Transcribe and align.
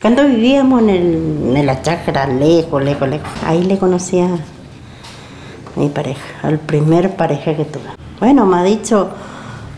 Cuando 0.00 0.24
vivíamos 0.24 0.80
en, 0.80 0.88
el, 0.88 1.56
en 1.56 1.66
la 1.66 1.82
chacra, 1.82 2.26
lejos, 2.26 2.82
lejos, 2.82 3.06
lejos, 3.06 3.28
ahí 3.44 3.62
le 3.64 3.76
conocía 3.76 4.28
a 4.28 5.78
mi 5.78 5.90
pareja, 5.90 6.22
al 6.42 6.58
primer 6.58 7.16
pareja 7.16 7.54
que 7.54 7.66
tuve. 7.66 7.84
Bueno, 8.18 8.46
me 8.46 8.56
ha 8.56 8.62
dicho 8.62 9.10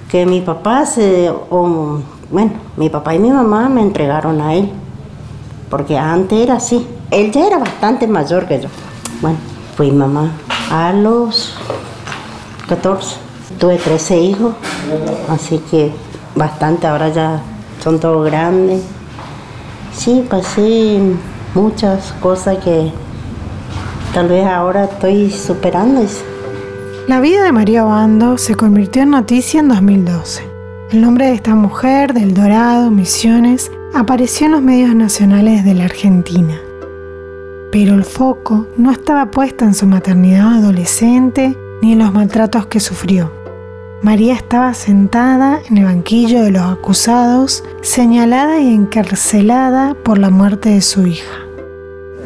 que 0.08 0.24
mi 0.24 0.40
papá 0.40 0.86
se, 0.86 1.28
o, 1.28 1.98
bueno, 2.30 2.52
mi 2.76 2.88
papá 2.88 3.16
y 3.16 3.18
mi 3.18 3.32
mamá 3.32 3.68
me 3.68 3.82
entregaron 3.82 4.40
a 4.40 4.54
él, 4.54 4.70
porque 5.68 5.98
antes 5.98 6.38
era 6.38 6.54
así. 6.54 6.86
Él 7.10 7.32
ya 7.32 7.44
era 7.44 7.58
bastante 7.58 8.06
mayor 8.06 8.46
que 8.46 8.60
yo. 8.60 8.68
Bueno, 9.22 9.38
fui 9.76 9.90
mamá 9.90 10.30
a 10.70 10.92
los 10.92 11.56
14. 12.68 13.16
Tuve 13.58 13.76
13 13.76 14.20
hijos, 14.20 14.54
así 15.28 15.58
que 15.68 15.90
bastante, 16.36 16.86
ahora 16.86 17.08
ya 17.08 17.40
son 17.82 17.98
todos 17.98 18.24
grandes. 18.24 18.82
Sí, 19.94 20.24
pasé 20.28 21.00
muchas 21.54 22.12
cosas 22.20 22.58
que 22.58 22.90
tal 24.14 24.28
vez 24.28 24.46
ahora 24.46 24.84
estoy 24.84 25.30
superando. 25.30 26.02
La 27.08 27.20
vida 27.20 27.44
de 27.44 27.52
María 27.52 27.84
Bando 27.84 28.38
se 28.38 28.54
convirtió 28.54 29.02
en 29.02 29.10
noticia 29.10 29.60
en 29.60 29.68
2012. 29.68 30.42
El 30.92 31.02
nombre 31.02 31.26
de 31.26 31.34
esta 31.34 31.54
mujer, 31.54 32.14
del 32.14 32.34
Dorado, 32.34 32.90
Misiones, 32.90 33.70
apareció 33.94 34.46
en 34.46 34.52
los 34.52 34.62
medios 34.62 34.94
nacionales 34.94 35.64
de 35.64 35.74
la 35.74 35.84
Argentina. 35.84 36.58
Pero 37.70 37.94
el 37.94 38.04
foco 38.04 38.66
no 38.76 38.90
estaba 38.90 39.30
puesto 39.30 39.64
en 39.64 39.74
su 39.74 39.86
maternidad 39.86 40.54
adolescente 40.58 41.56
ni 41.80 41.92
en 41.92 41.98
los 41.98 42.12
maltratos 42.12 42.66
que 42.66 42.80
sufrió. 42.80 43.41
María 44.02 44.34
estaba 44.34 44.74
sentada 44.74 45.62
en 45.70 45.78
el 45.78 45.84
banquillo 45.84 46.42
de 46.42 46.50
los 46.50 46.62
acusados, 46.62 47.62
señalada 47.82 48.58
y 48.60 48.74
encarcelada 48.74 49.94
por 49.94 50.18
la 50.18 50.28
muerte 50.28 50.70
de 50.70 50.82
su 50.82 51.06
hija. 51.06 51.38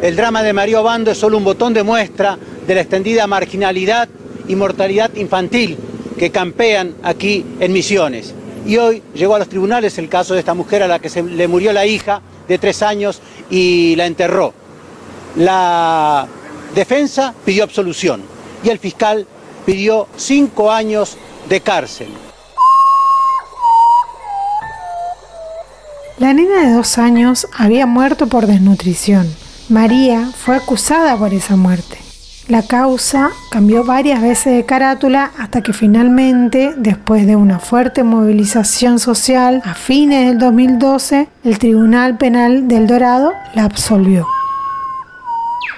El 0.00 0.16
drama 0.16 0.42
de 0.42 0.54
María 0.54 0.80
Obando 0.80 1.10
es 1.10 1.18
solo 1.18 1.36
un 1.36 1.44
botón 1.44 1.74
de 1.74 1.83
muestra 1.83 2.38
de 2.66 2.74
la 2.74 2.80
extendida 2.80 3.27
marginalidad 3.27 4.08
y 4.48 4.56
mortalidad 4.56 5.14
infantil 5.16 5.77
que 6.18 6.30
campean 6.30 6.94
aquí 7.02 7.44
en 7.60 7.74
Misiones. 7.74 8.33
Y 8.66 8.78
hoy 8.78 9.02
llegó 9.14 9.34
a 9.34 9.38
los 9.38 9.48
tribunales 9.50 9.98
el 9.98 10.08
caso 10.08 10.33
de 10.33 10.40
esta 10.40 10.55
mujer 10.55 10.83
a 10.83 10.88
la 10.88 10.98
que 10.98 11.11
se 11.11 11.22
le 11.22 11.46
murió 11.46 11.74
la 11.74 11.84
hija 11.84 12.22
de 12.48 12.56
tres 12.56 12.80
años 12.83 13.20
y 13.50 13.94
la 13.96 14.06
enterró. 14.06 14.55
La 15.36 16.27
defensa 16.74 17.34
pidió 17.44 17.64
absolución 17.64 18.22
y 18.64 18.70
el 18.70 18.78
fiscal 18.78 19.27
pidió 19.66 20.08
cinco 20.16 20.72
años 20.72 21.18
de 21.48 21.61
cárcel. 21.61 22.08
La 26.19 26.33
nena 26.33 26.66
de 26.66 26.72
dos 26.72 26.98
años 26.98 27.47
había 27.56 27.86
muerto 27.86 28.27
por 28.27 28.47
desnutrición. 28.47 29.28
María 29.69 30.30
fue 30.34 30.56
acusada 30.56 31.17
por 31.17 31.34
esa 31.34 31.56
muerte. 31.56 31.98
La 32.48 32.62
causa 32.62 33.30
cambió 33.50 33.84
varias 33.84 34.22
veces 34.22 34.55
de 34.55 34.64
carátula 34.64 35.33
hasta 35.36 35.62
que 35.62 35.72
finalmente, 35.72 36.74
después 36.77 37.27
de 37.27 37.34
una 37.34 37.58
fuerte 37.58 38.05
movilización 38.05 39.00
social, 39.00 39.62
a 39.64 39.74
fines 39.74 40.28
del 40.28 40.39
2012, 40.39 41.28
el 41.42 41.58
Tribunal 41.58 42.17
Penal 42.19 42.69
del 42.69 42.86
Dorado 42.86 43.33
la 43.55 43.64
absolvió. 43.64 44.27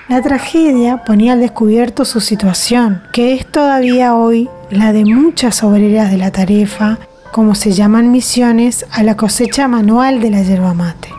La 0.08 0.22
tragedia 0.22 1.04
ponía 1.04 1.34
al 1.34 1.40
descubierto 1.40 2.06
su 2.06 2.20
situación, 2.20 3.02
que 3.12 3.34
es 3.34 3.44
todavía 3.44 4.14
hoy 4.14 4.48
la 4.70 4.94
de 4.94 5.04
muchas 5.04 5.62
obreras 5.62 6.10
de 6.10 6.16
la 6.16 6.30
tarefa, 6.30 6.98
como 7.30 7.54
se 7.54 7.72
llaman 7.72 8.10
misiones, 8.10 8.86
a 8.90 9.02
la 9.02 9.18
cosecha 9.18 9.68
manual 9.68 10.22
de 10.22 10.30
la 10.30 10.42
yerba 10.42 10.72
mate. 10.72 11.10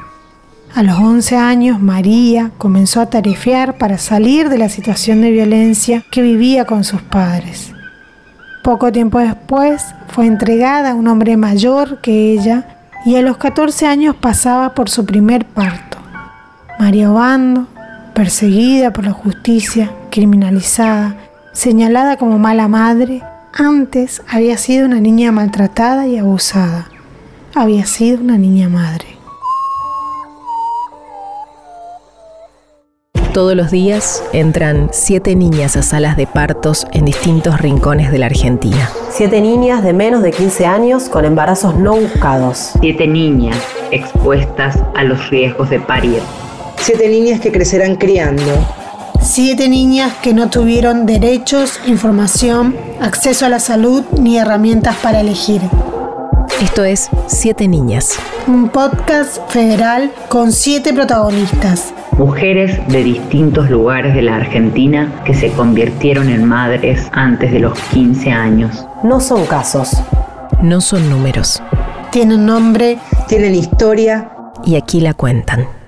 A 0.73 0.81
los 0.81 0.97
11 0.97 1.37
años, 1.37 1.79
María 1.79 2.49
comenzó 2.57 2.99
a 3.01 3.11
tarefear 3.11 3.77
para 3.77 3.99
salir 3.99 4.49
de 4.49 4.57
la 4.57 4.69
situación 4.69 5.21
de 5.21 5.29
violencia 5.29 6.03
que 6.09 6.23
vivía 6.23 6.65
con 6.65 6.83
sus 6.83 7.03
padres. 7.03 7.71
Poco 8.63 8.91
tiempo 8.91 9.19
después, 9.19 9.83
fue 10.07 10.25
entregada 10.25 10.91
a 10.91 10.95
un 10.95 11.07
hombre 11.07 11.37
mayor 11.37 12.01
que 12.01 12.33
ella 12.33 12.65
y 13.05 13.17
a 13.17 13.21
los 13.21 13.37
14 13.37 13.85
años 13.85 14.15
pasaba 14.15 14.73
por 14.73 14.89
su 14.89 15.05
primer 15.05 15.45
parto. 15.45 15.99
María 16.79 17.11
Obando, 17.11 17.67
perseguida 18.19 18.91
por 18.91 19.05
la 19.05 19.13
justicia, 19.13 19.93
criminalizada, 20.11 21.15
señalada 21.53 22.17
como 22.17 22.37
mala 22.37 22.67
madre, 22.67 23.23
antes 23.53 24.21
había 24.27 24.57
sido 24.57 24.85
una 24.85 24.99
niña 24.99 25.31
maltratada 25.31 26.05
y 26.05 26.17
abusada. 26.17 26.89
Había 27.55 27.85
sido 27.85 28.19
una 28.19 28.37
niña 28.37 28.67
madre. 28.67 29.05
Todos 33.33 33.55
los 33.55 33.71
días 33.71 34.21
entran 34.33 34.89
siete 34.91 35.33
niñas 35.37 35.77
a 35.77 35.81
salas 35.81 36.17
de 36.17 36.27
partos 36.27 36.87
en 36.91 37.05
distintos 37.05 37.61
rincones 37.61 38.11
de 38.11 38.17
la 38.17 38.25
Argentina. 38.25 38.89
Siete 39.11 39.39
niñas 39.39 39.81
de 39.81 39.93
menos 39.93 40.23
de 40.23 40.31
15 40.31 40.65
años 40.65 41.07
con 41.07 41.23
embarazos 41.23 41.77
no 41.77 41.95
buscados. 41.95 42.73
Siete 42.81 43.07
niñas 43.07 43.55
expuestas 43.91 44.77
a 44.93 45.05
los 45.05 45.29
riesgos 45.29 45.69
de 45.69 45.79
parir. 45.79 46.21
Siete 46.81 47.09
niñas 47.09 47.39
que 47.41 47.51
crecerán 47.51 47.95
criando. 47.97 48.41
Siete 49.21 49.67
niñas 49.67 50.13
que 50.23 50.33
no 50.33 50.49
tuvieron 50.49 51.05
derechos, 51.05 51.79
información, 51.85 52.75
acceso 53.01 53.45
a 53.45 53.49
la 53.49 53.59
salud 53.59 54.03
ni 54.19 54.37
herramientas 54.37 54.95
para 54.95 55.19
elegir. 55.19 55.61
Esto 56.61 56.83
es 56.83 57.09
Siete 57.27 57.67
Niñas. 57.67 58.17
Un 58.47 58.69
podcast 58.69 59.39
federal 59.49 60.11
con 60.29 60.51
siete 60.51 60.93
protagonistas. 60.93 61.93
Mujeres 62.17 62.79
de 62.87 63.03
distintos 63.03 63.69
lugares 63.69 64.15
de 64.15 64.21
la 64.21 64.37
Argentina 64.37 65.21
que 65.25 65.33
se 65.33 65.51
convirtieron 65.51 66.29
en 66.29 66.45
madres 66.45 67.07
antes 67.11 67.51
de 67.51 67.59
los 67.59 67.77
15 67.93 68.31
años. 68.31 68.85
No 69.03 69.19
son 69.19 69.45
casos. 69.45 69.91
No 70.61 70.81
son 70.81 71.09
números. 71.09 71.61
Tienen 72.11 72.45
nombre. 72.45 72.97
Tienen 73.27 73.53
historia. 73.53 74.31
Y 74.65 74.75
aquí 74.75 74.99
la 75.01 75.13
cuentan. 75.13 75.78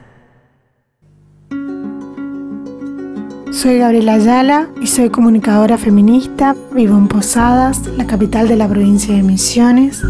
Soy 3.52 3.80
Gabriela 3.80 4.14
Ayala 4.14 4.70
y 4.82 4.88
soy 4.88 5.10
comunicadora 5.10 5.78
feminista. 5.78 6.56
Vivo 6.74 6.98
en 6.98 7.10
Posadas, 7.10 7.82
la 7.98 8.08
capital 8.08 8.48
de 8.48 8.56
la 8.56 8.68
provincia 8.68 9.14
de 9.14 9.24
Misiones. 9.24 10.02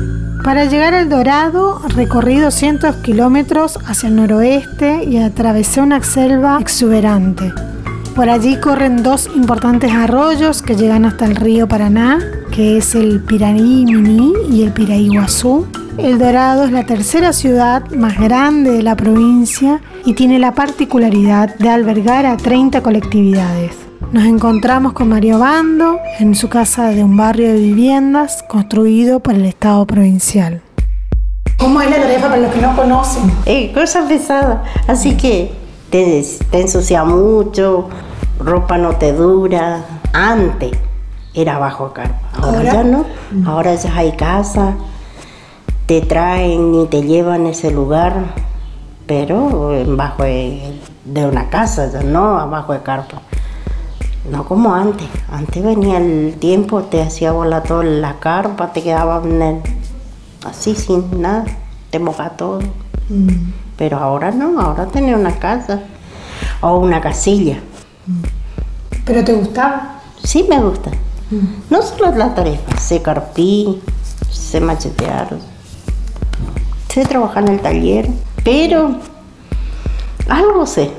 Para 0.44 0.66
llegar 0.66 0.94
al 0.94 1.10
Dorado 1.10 1.82
recorrí 1.90 2.38
200 2.38 2.98
kilómetros 2.98 3.80
hacia 3.88 4.10
el 4.10 4.16
noroeste 4.16 5.06
y 5.06 5.18
atravesé 5.18 5.82
una 5.82 6.04
selva 6.04 6.60
exuberante. 6.62 7.52
Por 8.16 8.30
allí 8.30 8.58
corren 8.58 9.02
dos 9.02 9.28
importantes 9.36 9.92
arroyos 9.92 10.62
que 10.62 10.76
llegan 10.76 11.06
hasta 11.06 11.26
el 11.26 11.36
río 11.36 11.68
Paraná, 11.68 12.20
que 12.52 12.78
es 12.78 12.94
el 12.94 13.22
Piraní 13.22 13.86
Miní 13.86 14.34
y 14.52 14.62
el 14.64 14.72
Piraí 14.72 15.08
Guazú. 15.08 15.66
El 15.98 16.18
Dorado 16.18 16.64
es 16.64 16.72
la 16.72 16.86
tercera 16.86 17.34
ciudad 17.34 17.90
más 17.92 18.18
grande 18.20 18.72
de 18.72 18.82
la 18.84 18.96
provincia 18.96 19.82
y 20.06 20.14
tiene 20.14 20.40
la 20.40 20.54
particularidad 20.54 21.56
de 21.56 21.70
albergar 21.70 22.26
a 22.26 22.38
30 22.38 22.82
colectividades. 22.82 23.76
Nos 24.12 24.24
encontramos 24.26 24.94
con 24.94 25.10
Mario 25.10 25.40
Bando 25.40 26.00
en 26.20 26.34
su 26.36 26.50
casa 26.50 26.90
de 26.90 27.04
un 27.04 27.16
barrio 27.18 27.50
de 27.50 27.60
viviendas 27.60 28.44
construido 28.44 29.20
por 29.20 29.36
el 29.36 29.46
Estado 29.46 29.86
provincial. 29.86 30.62
¿Cómo 31.58 31.82
es 31.82 31.90
la 31.90 31.98
tarea 31.98 32.20
para 32.20 32.38
los 32.38 32.54
que 32.54 32.62
no 32.62 32.76
conocen? 32.76 33.32
Eh, 33.46 33.72
cosa 33.74 34.08
pesada, 34.08 34.64
así 34.88 35.16
que 35.16 35.54
te, 35.92 36.26
te 36.50 36.62
ensucia 36.62 37.04
mucho, 37.04 37.90
ropa 38.40 38.78
no 38.78 38.96
te 38.96 39.14
dura. 39.14 39.86
Antes 40.14 40.72
era 41.34 41.60
bajo 41.60 41.94
carpa, 41.94 42.20
ahora, 42.34 42.58
¿Ahora? 42.58 42.74
ya 42.74 42.84
no, 42.84 43.06
ahora 43.46 43.76
ya 43.76 43.96
hay 43.96 44.12
casa, 44.14 44.74
te 45.92 46.00
traen 46.00 46.74
y 46.74 46.86
te 46.86 47.02
llevan 47.02 47.48
a 47.48 47.50
ese 47.50 47.70
lugar, 47.70 48.14
pero 49.08 49.74
bajo 49.98 50.24
de, 50.24 50.80
una 51.06 51.50
casa, 51.50 51.90
no 52.02 52.40
abajo 52.40 52.72
de 52.72 52.82
carpa. 52.82 53.22
No 54.32 54.46
como 54.46 54.74
antes. 54.74 55.06
Antes 55.30 55.62
venía 55.62 55.98
el 55.98 56.38
tiempo, 56.40 56.84
te 56.84 57.02
hacía 57.02 57.34
volar 57.34 57.64
toda 57.64 57.84
la 57.84 58.20
carpa, 58.22 58.72
te 58.72 58.82
quedaba 58.84 59.22
en 59.26 59.42
el- 59.42 59.62
así 60.46 60.76
sin 60.76 61.22
nada, 61.22 61.44
te 61.90 62.00
moja 62.00 62.30
todo. 62.38 62.62
Pero 63.76 63.98
ahora 63.98 64.32
no, 64.32 64.62
ahora 64.62 64.86
tenés 64.86 65.18
una 65.18 65.40
casa 65.40 65.82
o 66.62 66.78
una 66.78 67.02
casilla. 67.02 67.58
¿Pero 69.04 69.26
te 69.26 69.34
gustaba? 69.34 70.00
Sí 70.24 70.46
me 70.50 70.58
gusta. 70.62 70.90
No 71.70 71.82
solo 71.82 72.16
la 72.16 72.34
tarefa, 72.34 72.78
sé 72.78 73.02
carpí, 73.02 73.82
sé 74.30 74.62
machetear, 74.62 75.51
sé 76.92 77.06
trabajar 77.06 77.44
en 77.44 77.54
el 77.54 77.60
taller, 77.62 78.10
pero 78.44 78.96
algo 80.28 80.66
sé. 80.66 80.92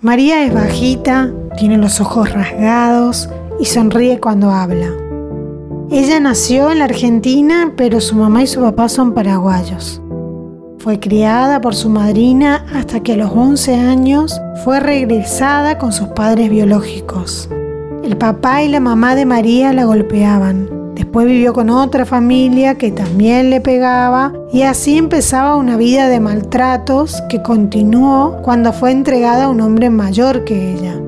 María 0.00 0.44
es 0.44 0.54
bajita, 0.54 1.32
tiene 1.58 1.76
los 1.76 2.00
ojos 2.00 2.32
rasgados 2.32 3.28
y 3.58 3.64
sonríe 3.64 4.20
cuando 4.20 4.50
habla. 4.50 4.92
Ella 5.90 6.20
nació 6.20 6.70
en 6.70 6.78
la 6.78 6.84
Argentina, 6.84 7.72
pero 7.76 8.00
su 8.00 8.14
mamá 8.14 8.44
y 8.44 8.46
su 8.46 8.60
papá 8.60 8.88
son 8.88 9.12
paraguayos. 9.12 10.00
fue 10.78 11.00
criada 11.00 11.62
por 11.62 11.74
su 11.74 11.88
madrina 11.88 12.66
hasta 12.74 13.00
que 13.00 13.14
a 13.14 13.16
los 13.16 13.30
11 13.30 13.74
años 13.74 14.38
fue 14.64 14.80
regresada 14.80 15.78
con 15.78 15.92
sus 15.92 16.08
padres 16.08 16.50
biológicos. 16.50 17.48
El 18.04 18.18
papá 18.18 18.62
y 18.62 18.68
la 18.68 18.80
mamá 18.80 19.14
de 19.14 19.24
María 19.24 19.72
la 19.72 19.86
golpeaban. 19.86 20.73
Después 20.94 21.26
vivió 21.26 21.52
con 21.52 21.70
otra 21.70 22.04
familia 22.04 22.76
que 22.76 22.92
también 22.92 23.50
le 23.50 23.60
pegaba 23.60 24.32
y 24.52 24.62
así 24.62 24.96
empezaba 24.96 25.56
una 25.56 25.76
vida 25.76 26.08
de 26.08 26.20
maltratos 26.20 27.20
que 27.28 27.42
continuó 27.42 28.38
cuando 28.42 28.72
fue 28.72 28.92
entregada 28.92 29.44
a 29.44 29.48
un 29.48 29.60
hombre 29.60 29.90
mayor 29.90 30.44
que 30.44 30.74
ella, 30.74 31.00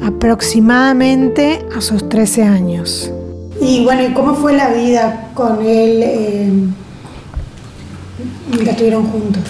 aproximadamente 0.00 1.66
a 1.76 1.80
sus 1.80 2.08
13 2.08 2.44
años. 2.44 3.12
Y 3.60 3.84
bueno, 3.84 4.02
¿y 4.02 4.12
cómo 4.12 4.34
fue 4.34 4.52
la 4.52 4.68
vida 4.68 5.30
con 5.34 5.60
él 5.60 6.02
eh, 6.02 6.52
mientras 8.48 8.70
estuvieron 8.70 9.06
juntos? 9.06 9.42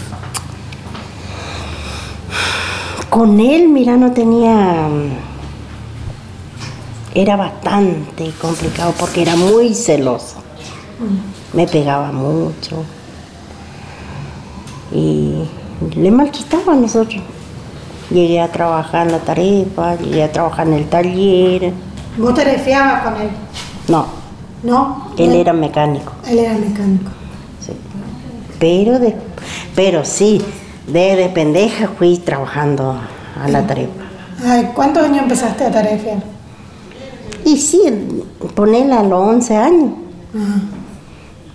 Con 3.10 3.40
él, 3.40 3.68
mira, 3.68 3.98
no 3.98 4.12
tenía... 4.12 4.88
Era 7.14 7.36
bastante 7.36 8.30
complicado 8.40 8.94
porque 8.98 9.22
era 9.22 9.36
muy 9.36 9.74
celoso. 9.74 10.36
Me 11.52 11.66
pegaba 11.66 12.10
mucho. 12.12 12.84
Y 14.92 15.42
le 15.96 16.10
maltrataba 16.10 16.72
a 16.72 16.76
nosotros. 16.76 17.20
Llegué 18.10 18.40
a 18.40 18.48
trabajar 18.50 19.06
en 19.06 19.12
la 19.12 19.18
tarefa, 19.18 19.96
llegué 19.96 20.22
a 20.24 20.32
trabajar 20.32 20.66
en 20.66 20.74
el 20.74 20.88
taller. 20.88 21.72
¿Vos 22.18 22.34
te 22.34 22.44
refiabas 22.44 23.02
con 23.02 23.20
él? 23.20 23.28
No, 23.88 24.06
¿No? 24.62 25.12
él 25.18 25.32
era 25.32 25.52
mecánico. 25.52 26.12
Él 26.28 26.38
era 26.38 26.54
mecánico. 26.54 27.10
sí. 27.60 27.72
Pero, 28.58 28.98
de, 28.98 29.16
pero 29.74 30.04
sí, 30.04 30.40
desde 30.86 31.28
pendeja 31.30 31.88
fui 31.98 32.18
trabajando 32.18 32.96
a 33.42 33.48
la 33.48 33.66
tarefa. 33.66 33.90
Ay, 34.44 34.70
¿Cuántos 34.74 35.04
años 35.04 35.22
empezaste 35.22 35.64
a 35.64 35.70
tarefiar? 35.70 36.31
Y 37.52 37.58
sí, 37.58 37.82
ponerla 38.54 39.00
a 39.00 39.02
los 39.02 39.20
11 39.20 39.56
años. 39.56 39.90
Ajá. 40.34 40.62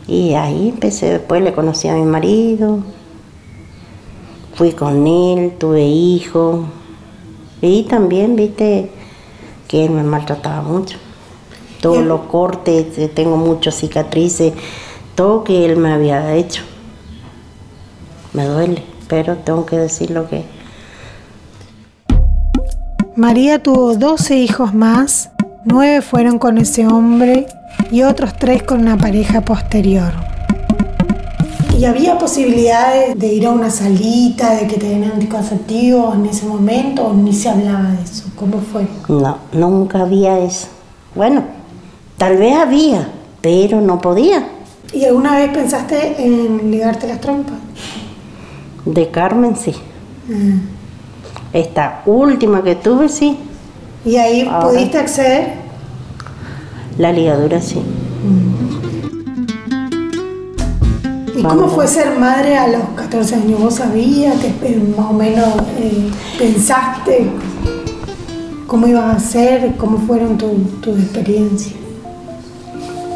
Y 0.07 0.35
ahí 0.35 0.69
empecé, 0.69 1.09
después 1.09 1.41
le 1.41 1.53
conocí 1.53 1.87
a 1.87 1.95
mi 1.95 2.03
marido, 2.03 2.79
fui 4.53 4.73
con 4.73 5.07
él, 5.07 5.55
tuve 5.57 5.83
hijos. 5.83 6.65
Y 7.61 7.83
también, 7.83 8.35
viste, 8.35 8.91
que 9.67 9.85
él 9.85 9.91
me 9.91 10.03
maltrataba 10.03 10.61
mucho. 10.61 10.99
Todos 11.81 12.05
los 12.05 12.21
cortes, 12.21 12.95
eh, 12.99 13.07
tengo 13.09 13.35
muchas 13.35 13.75
cicatrices, 13.75 14.53
todo 15.15 15.43
que 15.43 15.65
él 15.65 15.77
me 15.77 15.91
había 15.91 16.35
hecho. 16.35 16.61
Me 18.33 18.45
duele, 18.45 18.83
pero 19.07 19.35
tengo 19.37 19.65
que 19.65 19.77
decir 19.77 20.11
lo 20.11 20.29
que... 20.29 20.45
María 23.15 23.63
tuvo 23.63 23.95
12 23.95 24.37
hijos 24.37 24.75
más, 24.75 25.31
9 25.67 26.01
fueron 26.01 26.39
con 26.39 26.57
ese 26.57 26.87
hombre 26.87 27.45
y 27.91 28.03
otros 28.03 28.33
3 28.39 28.63
con 28.63 28.79
una 28.79 28.97
pareja 28.97 29.41
posterior. 29.41 30.13
¿Y 31.77 31.83
había 31.83 32.17
posibilidades 32.17 33.19
de 33.19 33.33
ir 33.33 33.45
a 33.45 33.51
una 33.51 33.69
salita, 33.69 34.55
de 34.55 34.65
que 34.65 34.77
te 34.77 34.87
den 34.87 35.03
anticonceptivos 35.03 36.15
en 36.15 36.25
ese 36.25 36.45
momento 36.45 37.07
o 37.07 37.13
ni 37.13 37.33
se 37.33 37.49
hablaba 37.49 37.91
de 37.91 38.01
eso? 38.01 38.29
¿Cómo 38.37 38.61
fue? 38.61 38.87
No, 39.09 39.39
nunca 39.51 40.03
había 40.03 40.39
eso. 40.39 40.69
Bueno, 41.13 41.43
tal 42.17 42.37
vez 42.37 42.55
había, 42.55 43.09
pero 43.41 43.81
no 43.81 43.99
podía. 43.99 44.47
¿Y 44.93 45.03
alguna 45.03 45.35
vez 45.35 45.49
pensaste 45.49 46.15
en 46.25 46.71
ligarte 46.71 47.07
las 47.07 47.19
trompas? 47.19 47.57
De 48.85 49.11
Carmen 49.11 49.57
sí. 49.57 49.75
Ah. 50.31 50.61
Esta 51.51 52.03
última 52.05 52.63
que 52.63 52.75
tuve 52.75 53.09
sí. 53.09 53.37
¿Y 54.05 54.15
ahí 54.17 54.47
Ahora. 54.49 54.67
pudiste 54.69 54.97
acceder? 54.97 55.53
La 56.97 57.11
ligadura 57.11 57.61
sí. 57.61 57.81
¿Y 61.35 61.43
cómo 61.43 61.67
fue 61.67 61.87
ser 61.87 62.17
madre 62.17 62.57
a 62.57 62.67
los 62.67 62.81
14 62.95 63.35
años? 63.35 63.59
¿Vos 63.61 63.75
sabías, 63.75 64.35
te- 64.39 64.75
más 64.97 65.11
o 65.11 65.13
menos 65.13 65.45
eh, 65.79 66.09
pensaste 66.39 67.27
cómo 68.65 68.87
ibas 68.87 69.15
a 69.15 69.19
ser? 69.19 69.75
¿Cómo 69.77 69.99
fueron 69.99 70.37
tu- 70.37 70.57
tus 70.81 70.97
experiencias? 70.99 71.75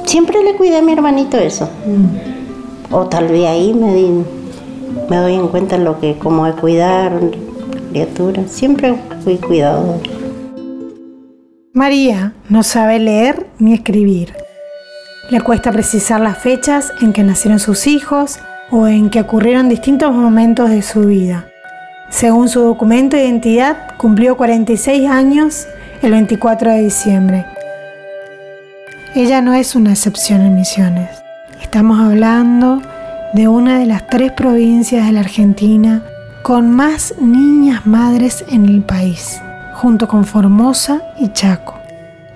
Siempre 0.06 0.44
le 0.44 0.56
cuidé 0.56 0.78
a 0.78 0.82
mi 0.84 0.92
hermanito 0.92 1.38
eso. 1.38 1.68
Mm. 1.88 2.94
O 2.94 3.06
tal 3.08 3.28
vez 3.30 3.48
ahí 3.48 3.74
me, 3.74 3.94
di- 3.96 4.24
me 5.10 5.16
doy 5.18 5.34
en 5.36 5.48
cuenta 5.48 5.78
lo 5.78 6.00
que, 6.00 6.18
cómo 6.20 6.46
es 6.46 6.54
cuidar 6.56 7.14
criaturas. 7.92 8.52
Siempre 8.52 8.96
fui 9.24 9.38
cuidado. 9.38 9.96
María 11.74 12.34
no 12.50 12.64
sabe 12.64 13.00
leer 13.00 13.48
ni 13.58 13.74
escribir. 13.74 14.34
Le 15.30 15.40
cuesta 15.40 15.72
precisar 15.72 16.20
las 16.20 16.38
fechas 16.38 16.92
en 17.00 17.14
que 17.14 17.24
nacieron 17.24 17.60
sus 17.60 17.88
hijos 17.88 18.40
o 18.72 18.88
en 18.88 19.10
que 19.10 19.22
ocurrieron 19.22 19.70
distintos 19.70 20.14
momentos 20.14 20.70
de 20.70 20.82
su 20.82 21.06
vida. 21.06 21.48
Según 22.10 22.50
su 22.50 22.60
documento 22.60 23.16
de 23.16 23.24
identidad, 23.24 23.96
cumplió 23.96 24.36
46 24.36 25.10
años 25.10 25.66
el 26.02 26.12
24 26.12 26.72
de 26.72 26.84
diciembre. 26.84 27.46
Ella 29.16 29.42
no 29.42 29.54
es 29.54 29.74
una 29.74 29.92
excepción 29.92 30.42
en 30.42 30.56
Misiones. 30.56 31.10
Estamos 31.62 32.02
hablando 32.02 32.82
de 33.34 33.48
una 33.48 33.80
de 33.80 33.86
las 33.86 34.08
tres 34.08 34.34
provincias 34.34 35.06
de 35.06 35.14
la 35.14 35.22
Argentina 35.22 36.04
con 36.44 36.70
más 36.70 37.14
niñas 37.22 37.86
madres 37.86 38.44
en 38.50 38.68
el 38.68 38.82
país, 38.82 39.40
junto 39.82 40.08
con 40.08 40.26
Formosa 40.26 41.02
y 41.20 41.30
Chaco. 41.30 41.74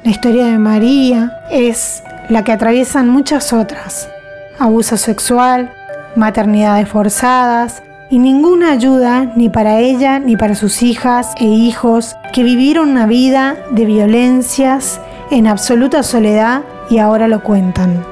La 0.03 0.09
historia 0.09 0.47
de 0.47 0.57
María 0.57 1.43
es 1.51 2.01
la 2.27 2.43
que 2.43 2.51
atraviesan 2.51 3.07
muchas 3.07 3.53
otras. 3.53 4.09
Abuso 4.57 4.97
sexual, 4.97 5.71
maternidades 6.15 6.89
forzadas 6.89 7.83
y 8.09 8.17
ninguna 8.17 8.71
ayuda 8.71 9.31
ni 9.35 9.49
para 9.49 9.79
ella 9.79 10.17
ni 10.17 10.35
para 10.35 10.55
sus 10.55 10.81
hijas 10.81 11.35
e 11.37 11.45
hijos 11.45 12.15
que 12.33 12.41
vivieron 12.41 12.89
una 12.89 13.05
vida 13.05 13.57
de 13.69 13.85
violencias 13.85 14.99
en 15.29 15.45
absoluta 15.45 16.01
soledad 16.01 16.63
y 16.89 16.97
ahora 16.97 17.27
lo 17.27 17.43
cuentan. 17.43 18.03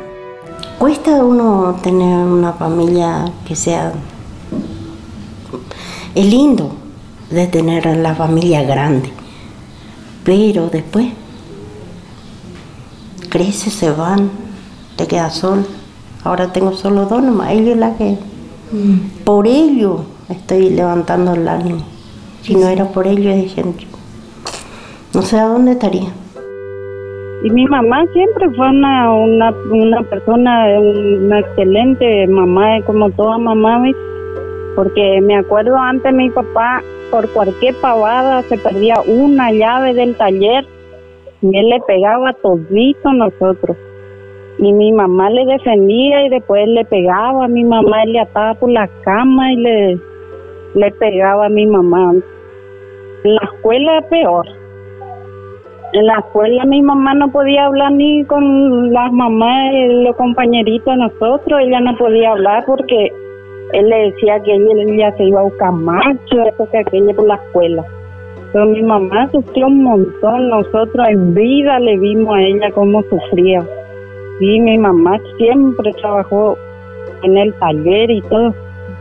Cuesta 0.78 1.24
uno 1.24 1.80
tener 1.82 2.28
una 2.28 2.54
familia 2.54 3.32
que 3.48 3.56
sea... 3.56 3.94
Es 6.14 6.26
lindo 6.28 6.76
de 7.32 7.48
tener 7.48 7.88
la 7.98 8.14
familia 8.14 8.62
grande, 8.62 9.12
pero 10.24 10.70
después 10.70 11.08
crece, 13.30 13.70
se 13.70 13.92
van, 13.92 14.30
te 14.96 15.08
quedas 15.08 15.36
solo. 15.36 15.64
Ahora 16.24 16.54
tengo 16.54 16.74
solo 16.74 17.06
dos 17.06 17.24
nomás, 17.24 17.52
ellos 17.52 17.78
la 17.78 17.96
que... 17.98 18.18
Por 19.24 19.46
ello 19.48 20.06
estoy 20.30 20.70
levantando 20.72 21.34
el 21.34 21.48
ánimo. 21.48 21.84
Si 22.42 22.56
no 22.56 22.68
era 22.68 22.86
por 22.86 23.08
ello, 23.08 23.34
dije, 23.36 23.64
no 25.14 25.22
sé 25.22 25.38
a 25.38 25.46
dónde 25.46 25.74
estaría. 25.74 26.10
Y 27.44 27.50
mi 27.50 27.66
mamá 27.66 28.06
siempre 28.14 28.50
fue 28.56 28.70
una, 28.70 29.14
una, 29.14 29.54
una 29.70 30.02
persona, 30.04 30.66
una 30.80 31.40
excelente 31.40 32.28
mamá, 32.28 32.82
como 32.86 33.10
toda 33.12 33.38
mamá, 33.38 33.84
porque 34.76 35.20
me 35.22 35.38
acuerdo 35.38 35.78
antes 35.78 36.14
mi 36.14 36.30
papá, 36.30 36.82
por 37.14 37.30
cualquier 37.32 37.76
pavada, 37.76 38.42
se 38.42 38.58
perdía 38.58 38.96
una 39.06 39.52
llave 39.52 39.94
del 39.94 40.16
taller 40.16 40.66
y 41.44 41.56
él 41.56 41.70
le 41.70 41.80
pegaba 41.82 42.34
todito 42.34 43.08
a 43.08 43.14
nosotros. 43.14 43.78
Y 44.58 44.74
mi 44.74 44.92
mamá 44.92 45.30
le 45.30 45.46
defendía 45.46 46.26
y 46.26 46.30
después 46.30 46.68
le 46.68 46.84
pegaba 46.86 47.48
mi 47.48 47.64
mamá, 47.64 48.04
le 48.06 48.20
ataba 48.20 48.56
por 48.56 48.72
la 48.72 48.88
cama 49.04 49.52
y 49.52 49.58
le, 49.58 50.00
le 50.74 50.92
pegaba 50.94 51.46
a 51.46 51.50
mi 51.50 51.68
mamá. 51.68 52.16
En 53.24 53.36
la 53.36 53.42
escuela 53.44 54.02
peor. 54.10 54.48
En 55.94 56.08
la 56.08 56.18
escuela 56.18 56.66
mi 56.66 56.82
mamá 56.82 57.14
no 57.14 57.32
podía 57.32 57.66
hablar 57.66 57.92
ni 57.92 58.26
con 58.26 58.92
las 58.92 59.12
mamás 59.12 59.72
los 60.04 60.16
compañeritos 60.16 60.92
de 60.92 60.98
nosotros, 60.98 61.62
ella 61.62 61.80
no 61.80 61.96
podía 61.96 62.32
hablar 62.32 62.64
porque 62.66 63.12
él 63.74 63.90
le 63.90 64.12
decía 64.12 64.40
que 64.44 64.54
ella, 64.54 64.84
ella 64.88 65.18
se 65.18 65.24
iba 65.24 65.42
a 65.42 65.44
buscar 65.44 65.72
macho, 65.72 66.44
eso 66.48 66.70
que 66.72 66.78
aquello 66.80 67.16
por 67.16 67.28
la 67.28 67.36
escuela. 67.36 67.84
Pero 68.54 68.68
mi 68.68 68.84
mamá 68.84 69.30
sufrió 69.32 69.68
un 69.68 69.84
montón, 69.84 70.50
nosotros 70.50 71.08
en 71.10 71.34
vida 71.34 71.80
le 71.80 71.98
vimos 71.98 72.36
a 72.36 72.42
ella 72.42 72.72
cómo 72.72 73.02
sufría. 73.04 73.66
Sí, 74.40 74.60
mi 74.60 74.78
mamá 74.78 75.20
siempre 75.38 75.92
trabajó 75.94 76.56
en 77.24 77.38
el 77.38 77.54
taller 77.56 78.12
y 78.12 78.22
todo. 78.22 78.54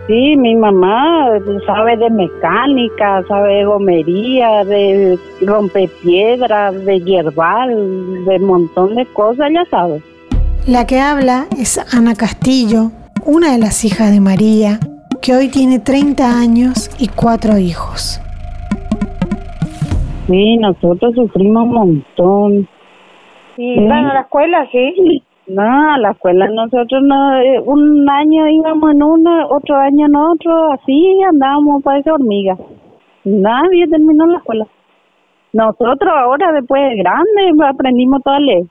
Sí, 0.06 0.36
mi 0.36 0.56
mamá 0.56 1.28
sabe 1.66 1.96
de 1.96 2.10
mecánica, 2.10 3.22
sabe 3.28 3.56
de 3.56 3.64
gomería, 3.64 4.64
de 4.64 5.18
romper 5.42 5.90
piedras, 6.02 6.84
de 6.84 7.00
hierbal, 7.00 8.24
de 8.24 8.36
un 8.36 8.44
montón 8.44 8.94
de 8.94 9.04
cosas, 9.12 9.50
ya 9.52 9.64
sabe. 9.66 10.02
La 10.66 10.86
que 10.86 10.98
habla 10.98 11.46
es 11.58 11.78
Ana 11.94 12.14
Castillo, 12.14 12.90
una 13.24 13.52
de 13.52 13.58
las 13.58 13.84
hijas 13.84 14.12
de 14.12 14.20
María, 14.20 14.78
que 15.20 15.34
hoy 15.34 15.48
tiene 15.48 15.78
30 15.78 16.24
años 16.24 16.90
y 16.98 17.08
cuatro 17.08 17.58
hijos. 17.58 18.20
Sí, 20.26 20.56
nosotros 20.56 21.14
sufrimos 21.14 21.64
un 21.64 21.72
montón. 21.72 22.68
¿Y 23.56 23.86
van 23.86 24.06
a 24.06 24.14
la 24.14 24.20
escuela, 24.22 24.66
sí? 24.72 25.22
No, 25.46 25.92
a 25.92 25.98
la 25.98 26.12
escuela 26.12 26.48
nosotros 26.48 27.02
no, 27.02 27.40
eh, 27.40 27.60
un 27.60 28.08
año 28.08 28.48
íbamos 28.48 28.92
en 28.92 29.02
uno, 29.02 29.48
otro 29.50 29.76
año 29.76 30.06
en 30.06 30.16
otro, 30.16 30.72
así 30.72 31.20
andábamos 31.28 31.82
para 31.82 31.98
esa 31.98 32.14
hormiga. 32.14 32.56
Nadie 33.24 33.86
terminó 33.88 34.26
la 34.26 34.38
escuela. 34.38 34.66
Nosotros 35.52 36.12
ahora, 36.16 36.52
después 36.52 36.80
de 36.82 36.96
grande, 36.96 37.64
aprendimos 37.68 38.22
toda 38.22 38.40
ley. 38.40 38.62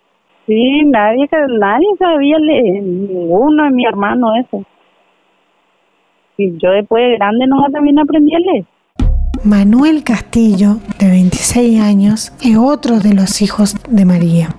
Sí, 0.47 0.83
nadie, 0.85 1.29
nadie 1.59 1.87
sabía 1.99 2.37
leer, 2.39 2.83
ninguno 2.83 3.63
de 3.63 3.71
mi 3.71 3.85
hermano 3.85 4.35
eso. 4.35 4.63
Y 6.37 6.57
yo 6.57 6.71
después 6.71 7.03
de 7.03 7.17
grande 7.17 7.45
no 7.47 7.63
también 7.71 7.99
aprendí 7.99 8.33
a 8.33 8.39
leer. 8.39 8.65
Manuel 9.43 10.03
Castillo, 10.03 10.77
de 10.99 11.09
26 11.09 11.81
años, 11.81 12.31
es 12.43 12.57
otro 12.57 12.99
de 12.99 13.13
los 13.13 13.41
hijos 13.41 13.75
de 13.89 14.05
María. 14.05 14.49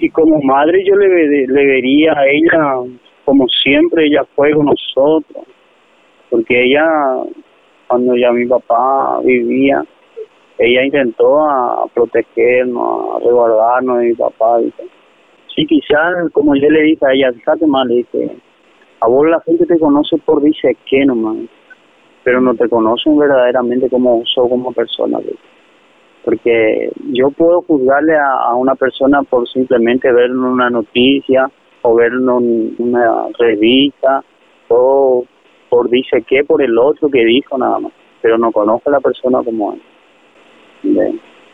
Y 0.00 0.10
como 0.10 0.40
madre 0.42 0.82
yo 0.84 0.94
le, 0.96 1.46
le 1.46 1.66
vería 1.66 2.12
a 2.12 2.26
ella, 2.26 2.92
como 3.24 3.46
siempre 3.48 4.06
ella 4.06 4.24
fue 4.34 4.52
con 4.52 4.66
nosotros, 4.66 5.44
porque 6.30 6.64
ella, 6.64 6.84
cuando 7.86 8.16
ya 8.16 8.32
mi 8.32 8.46
papá 8.46 9.20
vivía, 9.24 9.84
ella 10.58 10.84
intentó 10.84 11.40
a 11.40 11.86
protegernos, 11.92 13.16
a 13.16 13.18
resguardarnos 13.20 13.98
de 13.98 14.04
mi 14.06 14.14
papá. 14.14 14.58
Sí, 15.54 15.66
quizás, 15.66 16.30
como 16.32 16.56
yo 16.56 16.68
le 16.68 16.82
dije 16.82 17.06
a 17.06 17.12
ella, 17.12 17.32
fíjate 17.32 17.66
mal, 17.66 17.86
le 17.86 17.96
dije, 17.96 18.36
a 19.00 19.06
vos 19.06 19.26
la 19.28 19.40
gente 19.40 19.66
te 19.66 19.78
conoce 19.78 20.16
por 20.18 20.42
dice 20.42 20.76
que 20.86 21.04
nomás, 21.04 21.36
pero 22.24 22.40
no 22.40 22.54
te 22.54 22.68
conocen 22.68 23.16
verdaderamente 23.16 23.88
como 23.88 24.22
sos 24.24 24.48
como 24.48 24.72
persona. 24.72 25.18
Porque 26.24 26.90
yo 27.12 27.30
puedo 27.30 27.62
juzgarle 27.62 28.14
a, 28.16 28.54
una 28.54 28.74
persona 28.74 29.22
por 29.22 29.46
simplemente 29.48 30.10
ver 30.10 30.32
una 30.32 30.70
noticia 30.70 31.48
o 31.82 31.94
ver 31.94 32.12
una 32.16 33.28
revista 33.38 34.24
o 34.68 35.24
por 35.68 35.90
dice 35.90 36.22
que 36.22 36.44
por 36.44 36.62
el 36.62 36.76
otro 36.78 37.08
que 37.10 37.24
dijo 37.24 37.58
nada 37.58 37.78
más, 37.78 37.92
pero 38.22 38.38
no 38.38 38.50
conozco 38.50 38.88
a 38.88 38.94
la 38.94 39.00
persona 39.00 39.42
como 39.44 39.74
es. 39.74 39.80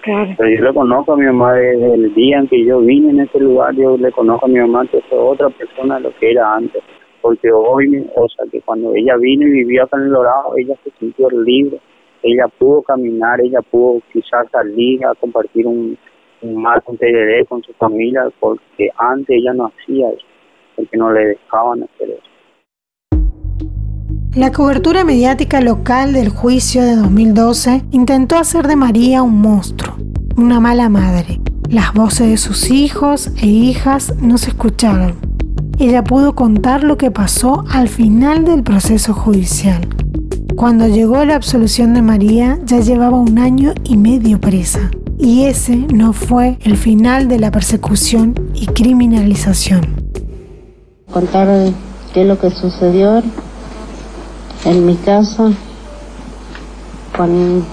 Pero 0.05 0.49
yo 0.49 0.65
le 0.65 0.75
conozco 0.75 1.13
a 1.13 1.17
mi 1.17 1.27
mamá 1.27 1.55
desde 1.55 1.95
el 1.95 2.15
día 2.15 2.39
en 2.39 2.49
que 2.49 2.65
yo 2.65 2.81
vine 2.81 3.11
en 3.11 3.21
ese 3.21 3.39
lugar, 3.39 3.75
yo 3.75 3.97
le 3.97 4.11
conozco 4.13 4.47
a 4.47 4.49
mi 4.49 4.59
mamá 4.59 4.87
que 4.87 5.01
fue 5.03 5.19
otra 5.19 5.51
persona 5.51 5.97
de 5.97 6.03
lo 6.03 6.17
que 6.17 6.31
era 6.31 6.55
antes. 6.55 6.83
Porque 7.21 7.53
hoy, 7.53 8.07
o 8.17 8.29
sea, 8.29 8.47
que 8.51 8.63
cuando 8.63 8.95
ella 8.95 9.17
vino 9.17 9.47
y 9.47 9.51
vivía 9.51 9.85
acá 9.85 9.99
en 9.99 10.05
el 10.05 10.13
Dorado, 10.13 10.55
ella 10.57 10.75
se 10.83 10.91
sintió 10.99 11.29
libre, 11.31 11.79
ella 12.23 12.47
pudo 12.59 12.83
caminar, 12.83 13.41
ella 13.41 13.61
pudo 13.63 14.01
quizás 14.13 14.51
salir 14.51 15.05
a 15.05 15.15
compartir 15.15 15.67
un, 15.67 15.99
un 16.43 16.63
mar 16.63 16.83
con 16.83 16.99
con 17.49 17.63
su 17.63 17.73
familia, 17.75 18.29
porque 18.39 18.91
antes 18.97 19.37
ella 19.37 19.53
no 19.53 19.67
hacía 19.67 20.09
eso, 20.11 20.27
porque 20.77 20.97
no 20.97 21.13
le 21.13 21.27
dejaban 21.27 21.83
hacer 21.83 22.11
eso. 22.11 22.30
La 24.35 24.53
cobertura 24.53 25.05
mediática 25.05 25.61
local 25.61 26.13
del 26.13 26.29
juicio 26.29 26.85
de 26.85 26.95
2012 26.95 27.83
intentó 27.91 28.37
hacer 28.37 28.69
de 28.69 28.77
María 28.77 29.25
un 29.25 29.41
monstruo, 29.41 29.97
una 30.37 30.61
mala 30.61 30.89
madre. 30.89 31.41
Las 31.69 31.93
voces 31.95 32.29
de 32.29 32.37
sus 32.37 32.71
hijos 32.71 33.33
e 33.43 33.49
hijas 33.49 34.15
no 34.21 34.39
se 34.39 34.51
escucharon. 34.51 35.17
Ella 35.81 36.05
pudo 36.05 36.37
contar 36.37 36.85
lo 36.85 36.97
que 36.97 37.11
pasó 37.11 37.65
al 37.73 37.89
final 37.89 38.45
del 38.45 38.63
proceso 38.63 39.15
judicial. 39.15 39.89
Cuando 40.55 40.87
llegó 40.87 41.25
la 41.25 41.35
absolución 41.35 41.93
de 41.95 42.03
María 42.03 42.61
ya 42.65 42.79
llevaba 42.79 43.19
un 43.19 43.37
año 43.37 43.73
y 43.83 43.97
medio 43.97 44.41
presa. 44.41 44.93
Y 45.19 45.47
ese 45.47 45.77
no 45.93 46.13
fue 46.13 46.57
el 46.63 46.77
final 46.77 47.27
de 47.27 47.41
la 47.41 47.51
persecución 47.51 48.35
y 48.55 48.67
criminalización. 48.67 49.81
Contar 51.13 51.73
qué 52.15 52.23
es 52.23 52.29
lo 52.29 52.39
que 52.39 52.51
sucedió 52.51 53.25
en 54.65 54.85
mi 54.85 54.97
casa 54.97 55.53
con, 57.17 57.65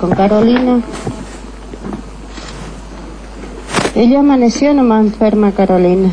con 0.00 0.10
Carolina. 0.10 0.80
Ella 3.94 4.20
amaneció 4.20 4.74
nomás 4.74 5.06
enferma, 5.06 5.52
Carolina. 5.52 6.10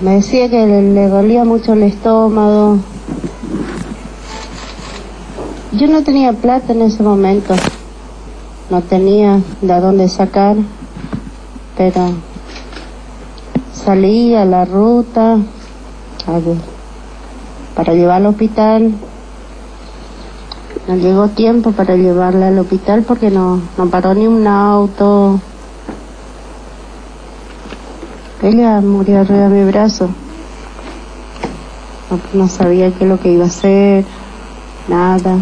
Me 0.00 0.16
decía 0.16 0.48
que 0.48 0.66
le, 0.66 1.08
dolía 1.08 1.44
mucho 1.44 1.74
el 1.74 1.82
estómago. 1.82 2.78
Yo 5.72 5.86
no 5.88 6.02
tenía 6.02 6.32
plata 6.32 6.72
en 6.72 6.82
ese 6.82 7.02
momento. 7.02 7.54
No 8.70 8.80
tenía 8.80 9.40
de 9.60 9.80
dónde 9.80 10.08
sacar. 10.08 10.56
Pero 11.76 12.12
salí 13.72 14.34
a 14.34 14.44
la 14.44 14.64
ruta. 14.64 15.38
A 16.26 16.38
ver 16.38 16.73
para 17.74 17.92
llevar 17.94 18.16
al 18.16 18.26
hospital. 18.26 18.94
No 20.86 20.96
llegó 20.96 21.28
tiempo 21.28 21.72
para 21.72 21.96
llevarla 21.96 22.48
al 22.48 22.58
hospital 22.58 23.02
porque 23.02 23.30
no, 23.30 23.60
no 23.78 23.86
paró 23.88 24.14
ni 24.14 24.26
un 24.26 24.46
auto. 24.46 25.40
Ella 28.42 28.80
murió 28.80 29.20
arriba 29.20 29.48
de 29.48 29.64
mi 29.64 29.70
brazo. 29.70 30.10
No, 32.34 32.48
sabía 32.48 32.92
qué 32.92 33.04
es 33.04 33.10
lo 33.10 33.18
que 33.18 33.32
iba 33.32 33.44
a 33.44 33.48
hacer, 33.48 34.04
nada. 34.88 35.38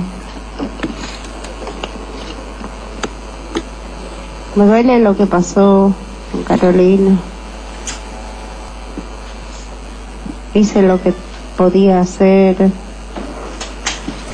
Me 4.54 4.66
duele 4.66 5.00
lo 5.00 5.16
que 5.16 5.26
pasó 5.26 5.92
con 6.30 6.44
Carolina. 6.44 7.18
Hice 10.54 10.82
lo 10.82 11.02
que 11.02 11.12
podía 11.56 12.00
hacer, 12.00 12.56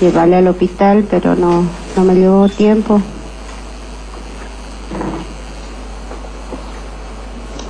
llevarle 0.01 0.37
al 0.37 0.49
hospital, 0.49 1.07
pero 1.11 1.35
no, 1.35 1.65
no 1.97 2.05
me 2.05 2.15
llevó 2.15 2.49
tiempo. 2.49 3.01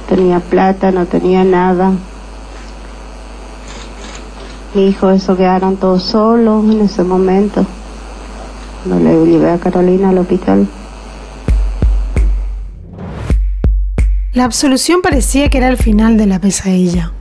Tenía 0.09 0.41
plata, 0.41 0.91
no 0.91 1.07
tenía 1.07 1.45
nada. 1.45 1.93
Mi 4.75 4.89
hijo, 4.89 5.11
eso 5.11 5.37
quedaron 5.37 5.77
todos 5.77 6.03
solos 6.03 6.65
en 6.65 6.81
ese 6.83 7.05
momento. 7.05 7.67
No 8.85 8.99
le 8.99 9.25
llevé 9.27 9.51
a 9.51 9.59
Carolina 9.59 10.11
al 10.11 10.19
hospital. 10.19 10.69
La 14.33 14.45
absolución 14.45 15.03
parecía 15.03 15.49
que 15.51 15.59
era 15.59 15.69
el 15.69 15.77
final 15.77 16.17
de 16.17 16.27
la 16.27 16.39
pesadilla. 16.39 17.13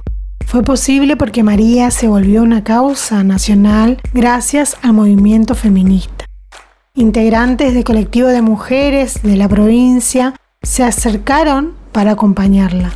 Fue 0.48 0.64
posible 0.64 1.18
porque 1.18 1.44
María 1.44 1.92
se 1.92 2.08
volvió 2.08 2.42
una 2.42 2.64
causa 2.64 3.22
nacional 3.22 3.98
gracias 4.14 4.78
al 4.82 4.94
movimiento 4.94 5.56
feminista. 5.56 6.24
Integrantes 6.96 7.74
del 7.74 7.84
colectivo 7.84 8.30
de 8.30 8.42
mujeres 8.42 9.22
de 9.24 9.36
la 9.36 9.50
provincia 9.50 10.36
se 10.62 10.86
acercaron 10.86 11.74
para 11.92 12.12
acompañarla. 12.12 12.94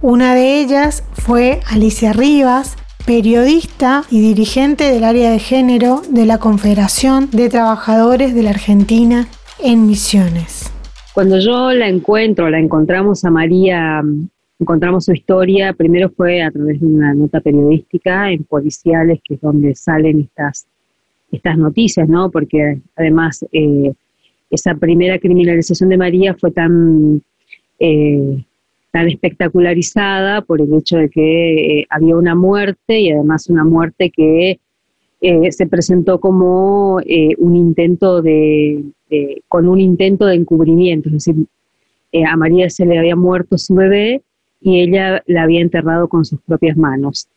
Una 0.00 0.34
de 0.34 0.60
ellas 0.60 1.04
fue 1.12 1.60
Alicia 1.70 2.14
Rivas, 2.14 2.74
periodista 3.04 4.04
y 4.10 4.22
dirigente 4.22 4.90
del 4.90 5.04
área 5.04 5.30
de 5.30 5.40
género 5.40 6.00
de 6.08 6.24
la 6.24 6.38
Confederación 6.38 7.28
de 7.30 7.50
Trabajadores 7.50 8.34
de 8.34 8.44
la 8.44 8.50
Argentina 8.50 9.28
en 9.62 9.86
Misiones. 9.86 10.72
Cuando 11.12 11.38
yo 11.38 11.70
la 11.72 11.86
encuentro, 11.86 12.48
la 12.48 12.58
encontramos 12.58 13.26
a 13.26 13.30
María 13.30 14.02
encontramos 14.58 15.04
su 15.04 15.12
historia, 15.12 15.72
primero 15.72 16.10
fue 16.10 16.42
a 16.42 16.50
través 16.50 16.80
de 16.80 16.86
una 16.86 17.14
nota 17.14 17.40
periodística 17.40 18.30
en 18.30 18.44
Policiales, 18.44 19.20
que 19.24 19.34
es 19.34 19.40
donde 19.40 19.74
salen 19.74 20.20
estas, 20.20 20.66
estas 21.32 21.58
noticias, 21.58 22.08
¿no? 22.08 22.30
Porque 22.30 22.80
además 22.96 23.44
eh, 23.52 23.92
esa 24.50 24.74
primera 24.74 25.18
criminalización 25.18 25.88
de 25.88 25.96
María 25.96 26.34
fue 26.34 26.50
tan, 26.52 27.22
eh, 27.80 28.44
tan 28.92 29.08
espectacularizada 29.08 30.42
por 30.42 30.60
el 30.60 30.72
hecho 30.74 30.98
de 30.98 31.08
que 31.08 31.80
eh, 31.80 31.86
había 31.90 32.16
una 32.16 32.34
muerte 32.34 33.00
y 33.00 33.10
además 33.10 33.48
una 33.48 33.64
muerte 33.64 34.10
que 34.10 34.58
se 35.50 35.66
presentó 35.66 36.20
como 36.20 36.96
un 36.96 37.56
intento 37.56 38.20
de, 38.20 38.84
con 39.48 39.66
un 39.70 39.80
intento 39.80 40.26
de 40.26 40.34
encubrimiento, 40.34 41.08
es 41.08 41.14
decir, 41.14 41.46
a 42.28 42.36
María 42.36 42.68
se 42.68 42.84
le 42.84 42.98
había 42.98 43.16
muerto 43.16 43.56
su 43.56 43.74
bebé 43.74 44.20
y 44.64 44.80
ella 44.80 45.22
la 45.26 45.42
había 45.42 45.60
enterrado 45.60 46.08
con 46.08 46.24
sus 46.24 46.40
propias 46.40 46.74
manos. 46.74 47.28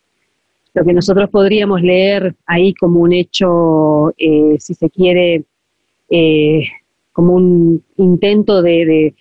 Lo 0.74 0.86
que 0.86 0.94
nosotros 0.94 1.30
podríamos 1.30 1.82
leer 1.82 2.36
ahí 2.46 2.74
como 2.74 3.02
un 3.02 3.12
hecho, 3.12 4.14
eh, 4.18 4.56
si 4.60 4.74
se 4.74 4.90
quiere, 4.90 5.44
eh, 6.10 6.64
como 7.12 7.34
un 7.34 7.84
intento 7.98 8.62
de, 8.62 9.14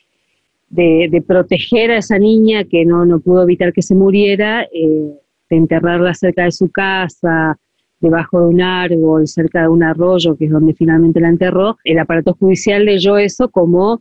proteger 1.26 1.90
a 1.90 1.98
esa 1.98 2.16
niña 2.18 2.62
que 2.62 2.84
no, 2.84 3.04
no 3.04 3.18
pudo 3.18 3.42
evitar 3.42 3.72
que 3.72 3.82
se 3.82 3.96
muriera, 3.96 4.62
eh, 4.72 5.10
de 5.50 5.56
enterrarla 5.56 6.14
cerca 6.14 6.44
de 6.44 6.52
su 6.52 6.70
casa, 6.70 7.58
debajo 7.98 8.40
de 8.40 8.46
un 8.46 8.60
árbol, 8.60 9.26
cerca 9.26 9.62
de 9.62 9.68
un 9.68 9.82
arroyo, 9.82 10.36
que 10.36 10.44
es 10.44 10.50
donde 10.52 10.74
finalmente 10.74 11.18
la 11.18 11.28
enterró, 11.28 11.76
el 11.82 11.98
aparato 11.98 12.34
judicial 12.34 12.84
leyó 12.84 13.18
eso 13.18 13.48
como 13.48 14.00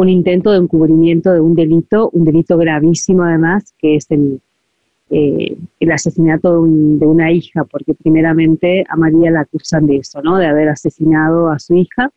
un 0.00 0.08
intento 0.08 0.50
de 0.52 0.58
encubrimiento 0.58 1.32
de 1.32 1.40
un 1.40 1.54
delito, 1.54 2.10
un 2.12 2.24
delito 2.24 2.56
gravísimo 2.56 3.24
además, 3.24 3.74
que 3.78 3.96
es 3.96 4.10
el, 4.10 4.40
eh, 5.10 5.56
el 5.80 5.92
asesinato 5.92 6.62
de, 6.62 7.06
una 7.06 7.32
hija, 7.32 7.64
porque 7.64 7.94
primeramente 7.94 8.84
a 8.88 8.96
María 8.96 9.30
la 9.30 9.40
acusan 9.40 9.86
de 9.86 9.96
eso, 9.96 10.22
¿no? 10.22 10.38
De 10.38 10.46
haber 10.46 10.68
asesinado 10.68 11.50
a 11.50 11.58
su 11.58 11.74
hija. 11.74 12.10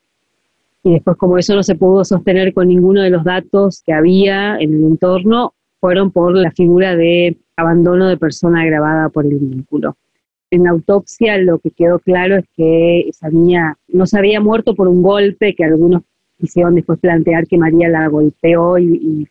Y 0.83 0.93
después, 0.93 1.17
como 1.17 1.37
eso 1.37 1.55
no 1.55 1.63
se 1.63 1.75
pudo 1.75 2.03
sostener 2.05 2.53
con 2.53 2.67
ninguno 2.67 3.01
de 3.01 3.09
los 3.09 3.23
datos 3.23 3.81
que 3.85 3.93
había 3.93 4.57
en 4.57 4.73
el 4.73 4.83
entorno, 4.83 5.53
fueron 5.79 6.11
por 6.11 6.35
la 6.35 6.51
figura 6.51 6.95
de 6.95 7.37
abandono 7.55 8.07
de 8.07 8.17
persona 8.17 8.61
agravada 8.61 9.09
por 9.09 9.25
el 9.25 9.39
vínculo. 9.39 9.97
En 10.51 10.63
la 10.63 10.69
autopsia 10.69 11.37
lo 11.39 11.57
que 11.59 11.71
quedó 11.71 11.99
claro 11.99 12.37
es 12.37 12.45
que 12.55 13.09
esa 13.09 13.29
niña 13.29 13.77
no 13.87 14.05
se 14.05 14.17
había 14.17 14.39
muerto 14.39 14.75
por 14.75 14.87
un 14.87 15.01
golpe 15.01 15.55
que 15.55 15.63
algunos 15.63 16.03
quisieron 16.43 16.75
después 16.75 17.00
plantear 17.00 17.47
que 17.47 17.57
María 17.57 17.88
la 17.88 18.09
golpeó 18.09 18.77
y, 18.77 19.25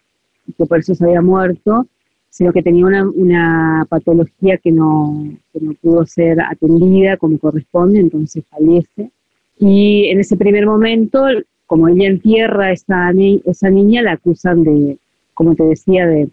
que 0.57 0.65
por 0.65 0.79
eso 0.79 0.95
se 0.95 1.05
había 1.05 1.21
muerto, 1.21 1.87
sino 2.31 2.55
que 2.55 2.63
tenía 2.63 2.87
una, 2.87 3.87
patología 3.87 4.57
que 4.57 4.73
no, 4.73 5.23
no 5.61 5.75
pudo 5.83 6.07
ser 6.07 6.41
atendida 6.41 7.19
como 7.19 7.39
corresponde, 7.39 8.01
entonces 8.01 8.45
fallece. 8.49 9.11
Y 9.59 10.07
en 10.07 10.21
ese 10.21 10.39
primer 10.39 10.65
momento, 10.65 11.27
como 11.67 11.87
ella 11.89 12.07
entierra 12.07 12.67
a 12.67 12.73
esa, 12.73 13.13
esa 13.45 13.69
niña, 13.69 14.01
la 14.01 14.13
acusan 14.13 14.63
de, 14.63 14.97
como 15.35 15.55
te 15.55 15.65
decía, 15.65 16.07
de, 16.07 16.31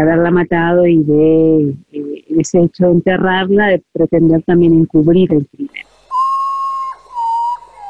haberla 0.00 0.32
matado 0.32 0.86
y 0.86 1.04
de, 1.04 1.74
eh, 1.92 2.24
ese 2.36 2.62
hecho 2.62 2.86
de 2.86 2.94
enterrarla, 2.94 3.68
de 3.68 3.82
pretender 3.92 4.42
también 4.42 4.74
encubrir 4.74 5.32
el 5.32 5.46
crimen. 5.46 5.84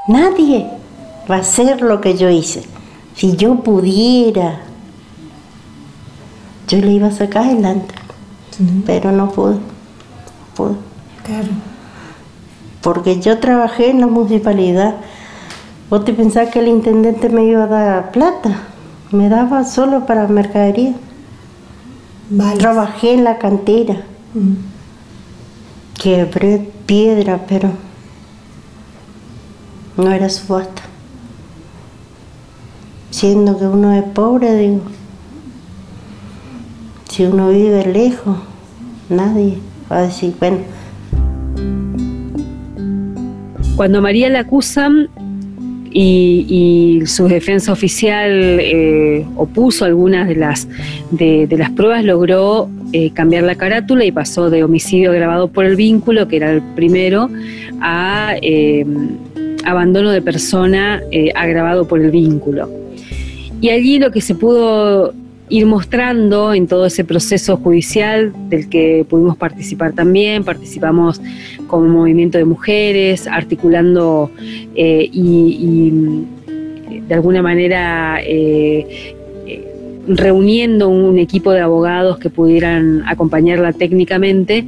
Nadie 0.07 0.67
va 1.31 1.37
a 1.37 1.41
hacer 1.41 1.81
lo 1.83 2.01
que 2.01 2.17
yo 2.17 2.31
hice. 2.31 2.63
Si 3.15 3.37
yo 3.37 3.57
pudiera 3.57 4.61
yo 6.69 6.79
le 6.79 6.93
iba 6.93 7.09
a 7.09 7.13
sacar 7.13 7.45
adelante, 7.45 7.95
pero 8.87 9.13
no 9.13 9.31
pude, 9.31 9.57
pude. 10.57 10.75
Claro. 11.25 11.49
Porque 12.81 13.21
yo 13.21 13.39
trabajé 13.39 13.91
en 13.91 14.01
la 14.01 14.07
municipalidad. 14.07 14.97
¿Vos 15.91 16.05
te 16.05 16.13
pensás 16.13 16.51
que 16.51 16.61
el 16.61 16.69
intendente 16.69 17.29
me 17.29 17.45
iba 17.45 17.65
a 17.65 17.67
dar 17.67 18.13
plata? 18.13 18.63
Me 19.11 19.29
daba 19.29 19.65
solo 19.65 20.07
para 20.07 20.27
mercadería. 20.29 20.95
Trabajé 22.59 23.15
en 23.15 23.25
la 23.25 23.39
cantera. 23.39 24.03
Quebré 26.01 26.71
piedra, 26.87 27.45
pero 27.47 27.71
no 29.97 30.11
era 30.11 30.29
subasta. 30.29 30.83
Siendo 33.15 33.57
que 33.57 33.65
uno 33.65 33.93
es 33.93 34.03
pobre, 34.03 34.57
digo. 34.57 34.81
Si 37.09 37.23
uno 37.23 37.51
vive 37.51 37.87
lejos, 37.87 38.39
nadie 39.09 39.59
va 39.89 39.99
a 39.99 40.03
decir, 40.03 40.35
bueno. 40.41 40.59
Cuando 43.77 44.03
María 44.03 44.29
la 44.31 44.41
acusan 44.41 45.11
y, 45.93 47.05
su 47.07 47.29
defensa 47.29 47.71
oficial 47.71 48.33
eh, 48.33 49.25
opuso 49.37 49.85
algunas 49.85 50.27
de 50.27 50.35
las, 50.35 50.67
de, 51.13 51.47
las 51.57 51.71
pruebas, 51.71 52.05
logró 52.05 52.69
eh, 52.93 53.13
cambiar 53.13 53.45
la 53.45 53.55
carátula 53.55 54.05
y 54.05 54.11
pasó 54.11 54.51
de 54.51 54.65
homicidio 54.65 55.13
agravado 55.13 55.47
por 55.47 55.67
el 55.67 55.77
vínculo, 55.77 56.27
que 56.27 56.39
era 56.39 56.51
el 56.51 56.63
primero, 56.75 57.31
a 57.81 58.35
eh, 58.43 58.85
abandono 59.65 60.11
de 60.11 60.21
persona 60.21 61.01
agravado 61.37 61.87
por 61.87 62.01
el 62.01 62.11
vínculo. 62.11 62.84
Y 63.61 63.71
allí 63.71 63.99
lo 63.99 64.11
que 64.11 64.21
se 64.21 64.35
pudo 64.35 65.15
ir 65.49 65.67
mostrando 65.67 66.55
en 66.55 66.67
todo 66.67 66.87
ese 66.87 67.05
proceso 67.05 67.57
judicial 67.57 68.33
del 68.49 68.69
que 68.69 69.05
pudimos 69.09 69.37
participar 69.37 69.93
también, 69.93 70.43
participamos 70.43 71.21
como 71.67 71.87
movimiento 71.87 72.39
de 72.39 72.45
mujeres, 72.45 73.27
articulando 73.27 74.31
eh, 74.75 75.09
y, 75.13 75.93
de 77.07 77.15
alguna 77.15 77.43
manera 77.43 78.19
eh, 78.23 79.15
eh, 79.47 79.75
reuniendo 80.09 80.89
un 80.89 81.19
equipo 81.19 81.53
de 81.53 81.61
abogados 81.61 82.19
que 82.19 82.31
pudieran 82.31 83.03
acompañarla 83.07 83.73
técnicamente. 83.73 84.65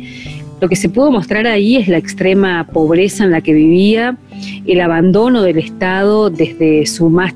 Lo 0.61 0.69
que 0.69 0.77
se 0.77 0.89
pudo 0.89 1.11
mostrar 1.11 1.47
ahí 1.47 1.77
es 1.77 1.89
la 1.89 1.99
extrema 1.99 2.67
pobreza 2.73 3.25
en 3.25 3.31
la 3.31 3.41
que 3.41 3.53
vivía, 3.53 4.17
el 4.67 4.81
abandono 4.81 5.43
del 5.43 5.59
Estado 5.59 6.31
desde 6.31 6.87
su 6.87 7.09
más 7.09 7.35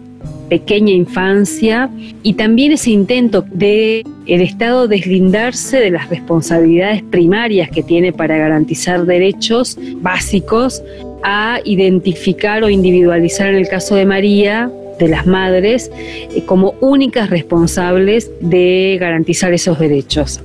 pequeña 0.50 0.92
infancia 0.92 1.88
y 2.22 2.34
también 2.34 2.72
ese 2.72 2.90
intento 2.90 3.42
de 3.50 4.04
el 4.26 4.42
Estado 4.42 4.88
deslindarse 4.88 5.78
de 5.78 5.90
las 5.90 6.10
responsabilidades 6.10 7.02
primarias 7.04 7.70
que 7.70 7.82
tiene 7.82 8.12
para 8.12 8.36
garantizar 8.36 9.06
derechos 9.06 9.78
básicos 9.96 10.82
a 11.22 11.60
identificar 11.64 12.62
o 12.64 12.68
individualizar 12.68 13.48
en 13.48 13.56
el 13.56 13.68
caso 13.68 13.94
de 13.94 14.04
María 14.04 14.70
de 14.98 15.08
las 15.08 15.26
madres 15.26 15.90
eh, 15.94 16.44
como 16.44 16.74
únicas 16.80 17.30
responsables 17.30 18.30
de 18.40 18.98
garantizar 19.00 19.52
esos 19.54 19.78
derechos. 19.78 20.40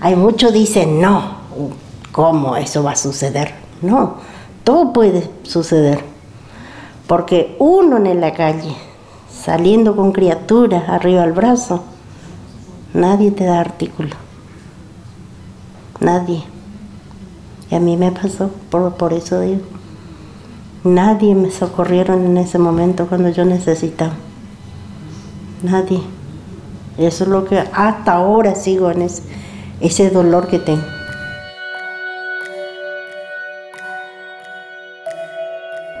Hay 0.00 0.16
muchos 0.16 0.52
dicen, 0.52 1.00
no, 1.00 1.38
¿cómo 2.12 2.56
eso 2.56 2.82
va 2.82 2.92
a 2.92 2.96
suceder? 2.96 3.52
No, 3.82 4.18
todo 4.62 4.92
puede 4.92 5.22
suceder 5.42 6.13
porque 7.06 7.56
uno 7.58 7.96
en 8.04 8.20
la 8.20 8.32
calle, 8.32 8.74
saliendo 9.30 9.94
con 9.94 10.12
criaturas 10.12 10.88
arriba 10.88 11.22
al 11.22 11.32
brazo, 11.32 11.82
nadie 12.94 13.30
te 13.30 13.44
da 13.44 13.60
artículo. 13.60 14.16
Nadie. 16.00 16.42
Y 17.70 17.74
a 17.74 17.80
mí 17.80 17.96
me 17.96 18.10
pasó, 18.10 18.50
por, 18.70 18.94
por 18.94 19.12
eso 19.12 19.40
digo. 19.40 19.62
Nadie 20.84 21.34
me 21.34 21.50
socorrieron 21.50 22.24
en 22.26 22.36
ese 22.36 22.58
momento 22.58 23.06
cuando 23.06 23.30
yo 23.30 23.44
necesitaba. 23.44 24.14
Nadie. 25.62 26.00
Eso 26.98 27.24
es 27.24 27.30
lo 27.30 27.44
que 27.44 27.58
hasta 27.58 28.12
ahora 28.12 28.54
sigo 28.54 28.90
en 28.90 29.02
ese, 29.02 29.22
ese 29.80 30.10
dolor 30.10 30.46
que 30.46 30.58
tengo. 30.58 30.84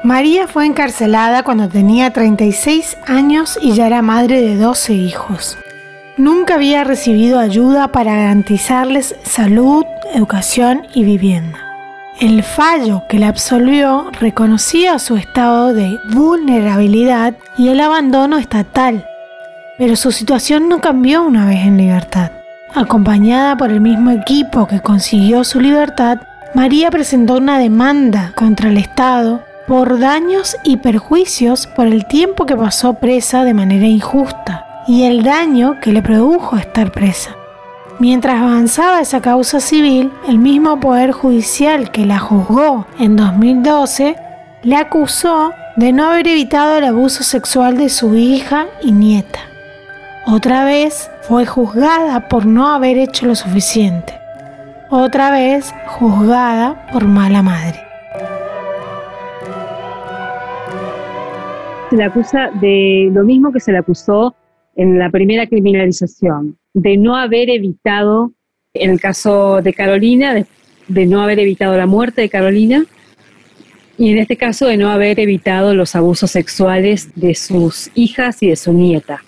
María 0.04 0.46
fue 0.46 0.66
encarcelada 0.66 1.44
cuando 1.44 1.70
tenía 1.70 2.10
36 2.12 2.98
años 3.06 3.58
y 3.62 3.72
ya 3.72 3.86
era 3.86 4.02
madre 4.02 4.42
de 4.42 4.58
12 4.58 4.92
hijos. 4.92 5.56
Nunca 6.18 6.56
había 6.56 6.84
recibido 6.84 7.38
ayuda 7.38 7.88
para 7.88 8.14
garantizarles 8.14 9.16
salud, 9.22 9.86
educación 10.12 10.86
y 10.92 11.04
vivienda. 11.04 11.58
El 12.20 12.42
fallo 12.42 13.04
que 13.08 13.18
la 13.18 13.28
absolvió 13.28 14.10
reconocía 14.20 14.98
su 14.98 15.16
estado 15.16 15.72
de 15.72 15.98
vulnerabilidad 16.12 17.32
y 17.56 17.68
el 17.68 17.80
abandono 17.80 18.36
estatal, 18.36 19.06
pero 19.78 19.96
su 19.96 20.12
situación 20.12 20.68
no 20.68 20.82
cambió 20.82 21.22
una 21.22 21.46
vez 21.46 21.60
en 21.60 21.78
libertad. 21.78 22.30
Acompañada 22.74 23.56
por 23.56 23.70
el 23.70 23.80
mismo 23.80 24.10
equipo 24.10 24.66
que 24.66 24.80
consiguió 24.80 25.44
su 25.44 25.62
libertad, 25.62 26.18
María 26.54 26.90
presentó 26.90 27.38
una 27.38 27.58
demanda 27.58 28.32
contra 28.36 28.68
el 28.68 28.76
Estado 28.76 29.42
por 29.66 29.98
daños 29.98 30.56
y 30.64 30.76
perjuicios 30.76 31.66
por 31.66 31.86
el 31.86 32.06
tiempo 32.06 32.46
que 32.46 32.56
pasó 32.56 32.94
presa 32.94 33.44
de 33.44 33.54
manera 33.54 33.86
injusta 33.86 34.66
y 34.86 35.04
el 35.04 35.22
daño 35.22 35.80
que 35.80 35.92
le 35.92 36.02
produjo 36.02 36.56
estar 36.56 36.92
presa. 36.92 37.36
Mientras 37.98 38.42
avanzaba 38.42 39.00
esa 39.00 39.20
causa 39.20 39.60
civil, 39.60 40.12
el 40.28 40.38
mismo 40.38 40.80
Poder 40.80 41.12
Judicial 41.12 41.90
que 41.90 42.04
la 42.04 42.18
juzgó 42.18 42.86
en 42.98 43.16
2012 43.16 44.16
le 44.62 44.76
acusó 44.76 45.52
de 45.76 45.92
no 45.92 46.06
haber 46.10 46.28
evitado 46.28 46.78
el 46.78 46.84
abuso 46.84 47.22
sexual 47.22 47.76
de 47.76 47.88
su 47.88 48.16
hija 48.16 48.66
y 48.82 48.92
nieta. 48.92 49.40
Otra 50.26 50.64
vez 50.64 51.10
fue 51.22 51.46
juzgada 51.46 52.28
por 52.28 52.46
no 52.46 52.68
haber 52.68 52.98
hecho 52.98 53.26
lo 53.26 53.34
suficiente. 53.34 54.18
Otra 54.90 55.30
vez 55.30 55.72
juzgada 55.86 56.86
por 56.92 57.04
mala 57.04 57.42
madre. 57.42 57.83
Se 61.94 61.98
le 61.98 62.04
acusa 62.04 62.50
de 62.60 63.08
lo 63.12 63.22
mismo 63.22 63.52
que 63.52 63.60
se 63.60 63.70
le 63.70 63.78
acusó 63.78 64.34
en 64.74 64.98
la 64.98 65.10
primera 65.10 65.46
criminalización, 65.46 66.58
de 66.72 66.96
no 66.96 67.16
haber 67.16 67.50
evitado, 67.50 68.32
en 68.72 68.90
el 68.90 69.00
caso 69.00 69.62
de 69.62 69.72
Carolina, 69.72 70.44
de, 70.88 71.06
no 71.06 71.22
haber 71.22 71.38
evitado 71.38 71.76
la 71.76 71.86
muerte 71.86 72.22
de 72.22 72.28
Carolina, 72.28 72.84
y 73.96 74.10
en 74.10 74.18
este 74.18 74.36
caso 74.36 74.66
de 74.66 74.76
no 74.76 74.90
haber 74.90 75.20
evitado 75.20 75.72
los 75.72 75.94
abusos 75.94 76.32
sexuales 76.32 77.10
de 77.14 77.36
sus 77.36 77.92
hijas 77.94 78.42
y 78.42 78.48
de 78.48 78.56
su 78.56 78.72
nieta. 78.72 79.22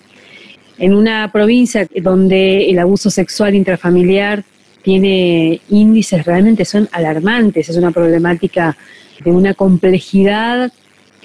En 0.77 0.93
una 0.93 1.31
provincia 1.31 1.87
donde 2.01 2.69
el 2.69 2.79
abuso 2.79 3.09
sexual 3.09 3.55
intrafamiliar 3.55 4.43
tiene 4.81 5.61
índices 5.69 6.25
realmente 6.25 6.65
son 6.65 6.89
alarmantes, 6.91 7.69
es 7.69 7.77
una 7.77 7.91
problemática 7.91 8.75
de 9.23 9.31
una 9.31 9.53
complejidad 9.53 10.73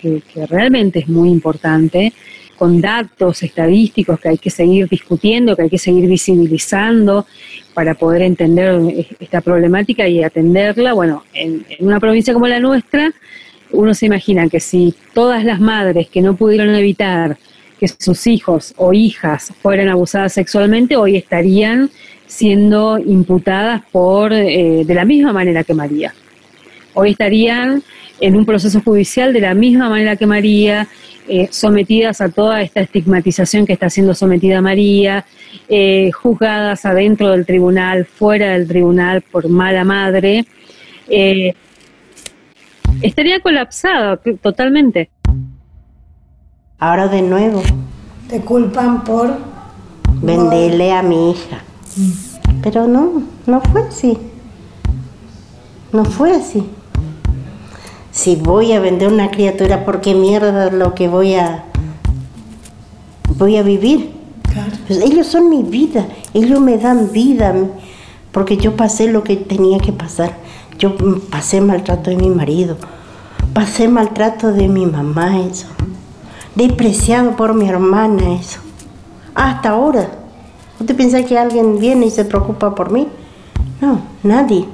que, 0.03 0.47
realmente 0.47 0.99
es 0.99 1.09
muy 1.09 1.29
importante 1.29 2.13
con 2.57 2.81
datos 2.81 3.43
estadísticos 3.43 4.21
que 4.21 4.29
hay 4.29 4.39
que 4.39 4.51
seguir 4.51 4.89
discutiendo, 4.89 5.57
que 5.57 5.63
hay 5.63 5.71
que 5.71 5.79
seguir 5.79 6.09
visibilizando 6.09 7.27
para 7.75 7.95
poder 7.95 8.23
entender 8.23 9.07
esta 9.19 9.41
problemática 9.41 10.07
y 10.07 10.23
atenderla. 10.23 10.93
Bueno, 10.93 11.25
en, 11.33 11.65
una 11.81 11.99
provincia 11.99 12.35
como 12.35 12.47
la 12.47 12.61
nuestra, 12.61 13.13
uno 13.73 13.95
se 13.95 14.07
imagina 14.07 14.49
que 14.49 14.61
si 14.61 14.95
todas 15.15 15.45
las 15.45 15.61
madres 15.61 16.09
que 16.09 16.21
no 16.21 16.37
pudieron 16.37 16.75
evitar 16.75 17.39
que 17.81 17.89
sus 17.89 18.27
hijos 18.27 18.75
o 18.77 18.93
hijas 18.93 19.53
fueran 19.61 19.89
abusadas 19.89 20.35
sexualmente, 20.35 20.97
hoy 20.97 21.17
estarían 21.17 21.91
siendo 22.27 22.99
imputadas 22.99 23.83
por 23.91 24.33
eh, 24.33 24.85
de 24.87 24.95
la 24.95 25.05
misma 25.05 25.33
manera 25.33 25.65
que 25.65 25.75
María. 25.75 26.15
Hoy 26.95 27.11
estarían 27.11 27.83
en 28.23 28.37
un 28.37 28.47
proceso 28.47 28.81
judicial 28.81 29.33
de 29.33 29.41
la 29.41 29.53
misma 29.53 29.89
manera 29.89 30.15
que 30.15 30.27
María, 30.27 30.87
eh, 31.29 31.49
sometidas 31.51 32.21
a 32.21 32.29
toda 32.29 32.63
esta 32.63 32.81
estigmatización 32.81 33.67
que 33.67 33.73
está 33.73 33.91
siendo 33.91 34.15
sometida 34.15 34.63
María, 34.63 35.27
eh, 35.69 36.13
juzgadas 36.13 36.85
adentro 36.85 37.31
del 37.31 37.45
tribunal, 37.45 38.07
fuera 38.07 38.53
del 38.53 38.69
tribunal 38.69 39.23
por 39.23 39.49
mala 39.49 39.83
madre, 39.83 40.47
eh, 41.09 41.53
estaría 43.03 43.41
colapsado 43.41 44.21
totalmente. 44.41 45.11
Ahora 46.79 47.09
de 47.09 47.23
nuevo. 47.23 47.61
Te 48.29 48.41
culpan 48.41 49.03
por 49.03 49.37
venderle 50.23 50.93
a 50.93 51.03
mi 51.03 51.33
hija. 51.33 51.59
Pero 52.63 52.87
no, 52.87 53.25
no 53.47 53.61
fue 53.63 53.83
así. 53.83 54.17
No 55.93 56.05
fue 56.05 56.31
así 56.31 56.65
si 58.13 58.37
voy 58.37 58.73
a 58.73 58.81
vender 58.81 59.11
una 59.11 59.31
criatura, 59.31 59.85
¿por 59.85 60.03
qué 60.03 60.15
mierda 60.15 60.71
lo 60.71 60.95
que 60.95 61.09
voy 61.09 61.35
a 61.35 61.65
voy 63.37 63.57
a 63.57 63.63
vivir? 63.63 64.13
Pues 64.87 65.01
ellos 65.01 65.27
son 65.27 65.49
mi 65.49 65.63
vida, 65.63 66.07
ellos 66.35 66.61
me 66.61 66.77
dan 66.77 67.11
vida, 67.11 67.55
porque 68.31 68.59
yo 68.59 68.77
pasé 68.77 69.11
lo 69.11 69.25
que 69.25 69.37
tenía 69.37 69.79
que 69.79 69.93
pasar. 69.93 70.37
Yo 70.79 70.95
pasé 71.31 71.61
maltrato 71.63 72.11
de 72.11 72.17
mi 72.17 72.29
marido, 72.29 72.77
pasé 73.55 73.89
maltrato 73.89 74.53
de 74.53 74.69
mi 74.69 74.85
mamá, 74.85 75.41
eso. 75.41 75.69
Despreciado 76.55 77.35
por 77.35 77.55
mi 77.55 77.67
hermana, 77.67 78.35
eso. 78.35 78.61
Hasta 79.35 79.71
ahora. 79.71 80.11
¿Usted 80.79 80.97
piensa 80.97 81.25
que 81.25 81.39
alguien 81.39 81.79
viene 81.79 82.07
y 82.07 82.11
se 82.11 82.27
preocupa 82.27 82.75
por 82.75 82.91
mí? 82.91 83.09
No, 83.81 84.01
nadie. 84.23 84.67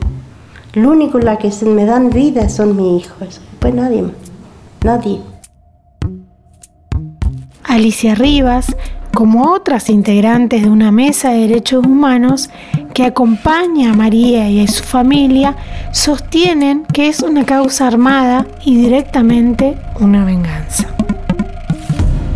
Lo 0.75 0.91
único 0.91 1.19
la 1.19 1.39
que 1.39 1.51
me 1.65 1.87
dan 1.87 2.11
vida 2.11 2.49
son 2.49 2.77
mis 2.77 3.05
hijos, 3.05 3.41
pues 3.59 3.75
nadie 3.75 4.03
más, 4.03 4.13
nadie. 4.85 5.21
Alicia 7.65 8.15
Rivas, 8.15 8.77
como 9.15 9.53
otras 9.53 9.89
integrantes 9.89 10.63
de 10.63 10.69
una 10.71 10.93
mesa 10.93 11.31
de 11.31 11.49
derechos 11.49 11.87
humanos 11.87 12.51
que 12.93 13.05
acompaña 13.05 13.93
a 13.93 13.95
María 13.95 14.51
y 14.51 14.61
a 14.61 14.67
su 14.67 14.85
familia, 14.85 15.57
sostienen 15.93 16.85
que 16.93 17.09
es 17.09 17.23
una 17.23 17.45
causa 17.45 17.87
armada 17.87 18.47
y 18.65 18.77
directamente 18.77 19.77
una 20.01 20.25
venganza. 20.25 20.95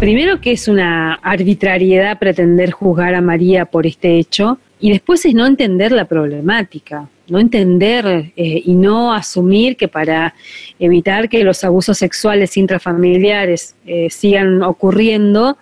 Primero 0.01 0.41
que 0.41 0.53
es 0.53 0.69
una 0.69 1.15
arbitrariedad 1.15 2.19
pretender 2.19 2.73
juzgar 2.73 3.15
a 3.15 3.21
María 3.21 3.67
por 3.67 3.87
este 3.87 4.19
hecho 4.19 4.59
y 4.81 4.91
después 4.91 5.25
es 5.25 5.35
no 5.35 5.47
entender 5.47 5.93
la 5.93 6.07
problemática 6.07 7.09
no 7.29 7.39
entender 7.39 8.33
eh, 8.37 8.63
y 8.65 8.75
no 8.75 9.13
asumir 9.13 9.77
que 9.77 9.89
para 9.89 10.35
evitar 10.79 11.29
que 11.29 11.45
los 11.45 11.63
abusos 11.65 11.99
sexuales 11.99 12.57
intrafamiliares 12.57 13.75
eh, 13.87 14.09
sigan 14.11 14.63
ocurriendo, 14.63 15.57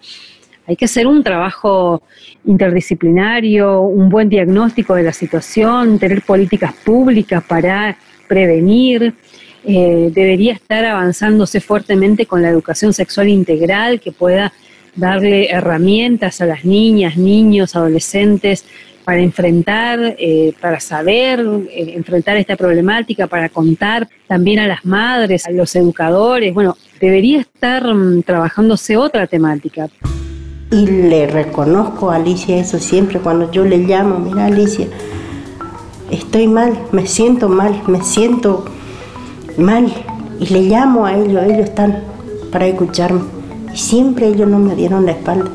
hay 0.67 0.77
que 0.77 0.85
hacer 0.85 1.07
un 1.07 1.23
trabajo 1.23 2.03
interdisciplinario, 2.45 3.81
un 3.83 4.09
buen 4.09 4.29
diagnóstico 4.29 4.95
de 4.95 5.03
la 5.03 5.13
situación, 5.13 5.99
tener 5.99 6.23
políticas 6.23 6.73
públicas 6.73 7.43
para 7.43 7.97
prevenir. 8.29 9.15
Eh, 9.65 10.11
debería 10.13 10.55
estar 10.55 10.85
avanzándose 10.85 11.61
fuertemente 11.61 12.25
con 12.25 12.41
la 12.41 12.49
educación 12.49 12.95
sexual 12.95 13.29
integral 13.29 14.01
que 14.01 14.13
pueda 14.13 14.53
darle 14.97 15.51
herramientas 15.51 16.41
a 16.41 16.47
las 16.47 16.65
niñas, 16.65 17.17
niños, 17.17 17.77
adolescentes 17.77 18.65
para 19.11 19.23
enfrentar, 19.23 20.15
eh, 20.21 20.55
para 20.61 20.79
saber 20.79 21.41
eh, 21.41 21.95
enfrentar 21.97 22.37
esta 22.37 22.55
problemática, 22.55 23.27
para 23.27 23.49
contar 23.49 24.09
también 24.29 24.61
a 24.61 24.69
las 24.69 24.85
madres, 24.85 25.47
a 25.47 25.51
los 25.51 25.75
educadores. 25.75 26.55
Bueno, 26.55 26.77
debería 27.01 27.41
estar 27.41 27.93
mm, 27.93 28.23
trabajándose 28.23 28.97
otra 28.97 29.27
temática. 29.27 29.89
Y 30.71 30.87
le 30.87 31.27
reconozco 31.27 32.13
a 32.13 32.17
Alicia 32.17 32.57
eso 32.57 32.79
siempre 32.79 33.19
cuando 33.19 33.51
yo 33.51 33.65
le 33.65 33.79
llamo, 33.79 34.21
mira 34.21 34.47
Alicia, 34.47 34.87
estoy 36.13 36.47
mal, 36.47 36.79
me 36.93 37.05
siento 37.09 37.49
mal, 37.49 37.83
me 37.89 38.05
siento 38.05 38.65
mal. 39.59 39.93
Y 40.39 40.47
le 40.53 40.61
llamo 40.69 41.05
a 41.05 41.17
ellos, 41.17 41.43
ellos 41.43 41.65
están 41.65 42.05
para 42.53 42.69
escucharme. 42.69 43.23
Y 43.75 43.77
siempre 43.77 44.29
ellos 44.29 44.49
no 44.49 44.61
me 44.61 44.77
dieron 44.77 45.05
la 45.05 45.11
espalda. 45.11 45.51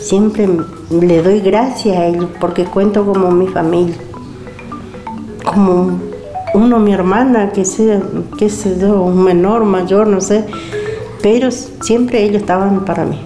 Siempre 0.00 0.48
le 0.90 1.22
doy 1.22 1.40
gracias 1.40 1.96
a 1.96 2.06
ellos 2.06 2.28
porque 2.40 2.64
cuento 2.64 3.04
como 3.04 3.30
mi 3.30 3.46
familia, 3.48 3.96
como 5.44 6.00
uno, 6.54 6.78
mi 6.78 6.92
hermana, 6.92 7.50
que 7.52 7.64
sea, 7.64 8.00
sé 8.48 8.78
yo, 8.80 9.02
un 9.02 9.22
menor, 9.22 9.64
mayor, 9.64 10.08
no 10.08 10.20
sé, 10.20 10.46
pero 11.22 11.50
siempre 11.50 12.22
ellos 12.22 12.42
estaban 12.42 12.84
para 12.84 13.04
mí. 13.04 13.20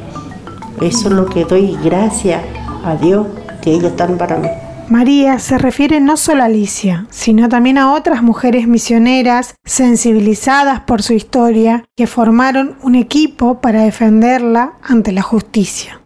Eso 0.80 1.08
es 1.08 1.14
lo 1.14 1.26
que 1.26 1.44
doy 1.44 1.78
gracias 1.82 2.42
a 2.84 2.96
Dios, 2.96 3.26
que 3.62 3.72
ellos 3.72 3.92
están 3.92 4.18
para 4.18 4.36
mí. 4.36 4.48
María 4.90 5.38
se 5.38 5.56
refiere 5.56 6.00
no 6.00 6.18
solo 6.18 6.42
a 6.42 6.46
Alicia, 6.46 7.06
sino 7.08 7.48
también 7.48 7.78
a 7.78 7.92
otras 7.94 8.22
mujeres 8.22 8.68
misioneras 8.68 9.54
sensibilizadas 9.64 10.80
por 10.80 11.02
su 11.02 11.14
historia 11.14 11.84
que 11.96 12.06
formaron 12.06 12.76
un 12.82 12.94
equipo 12.94 13.60
para 13.62 13.82
defenderla 13.82 14.74
ante 14.82 15.12
la 15.12 15.22
justicia. 15.22 16.03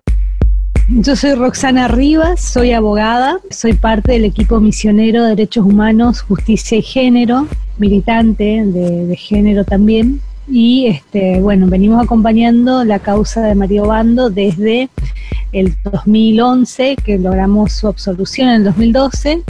Yo 0.90 1.16
soy 1.16 1.35
Roxana 1.35 1.87
Rivas, 1.87 2.40
soy 2.40 2.72
abogada, 2.72 3.40
soy 3.51 3.74
parte 3.74 4.12
del 4.12 4.24
equipo 4.24 4.59
misionero 4.59 5.22
de 5.22 5.31
Derechos 5.31 5.66
Humanos, 5.66 6.22
Justicia 6.22 6.79
y 6.79 6.83
Género, 6.83 7.46
militante 7.77 8.64
de, 8.64 9.14
género 9.14 9.64
también. 9.64 10.22
Y 10.48 10.87
este, 10.87 11.42
bueno, 11.42 11.66
venimos 11.66 12.03
acompañando 12.03 12.85
la 12.85 13.01
causa 13.01 13.42
de 13.42 13.55
María 13.55 13.83
Obando 13.83 14.31
desde 14.31 14.88
el 15.53 15.77
2011, 15.85 16.96
que 16.96 17.18
logramos 17.18 17.74
su 17.74 17.87
absolución 17.87 18.48
en 18.48 18.55
el 18.55 18.64
2012 18.64 19.42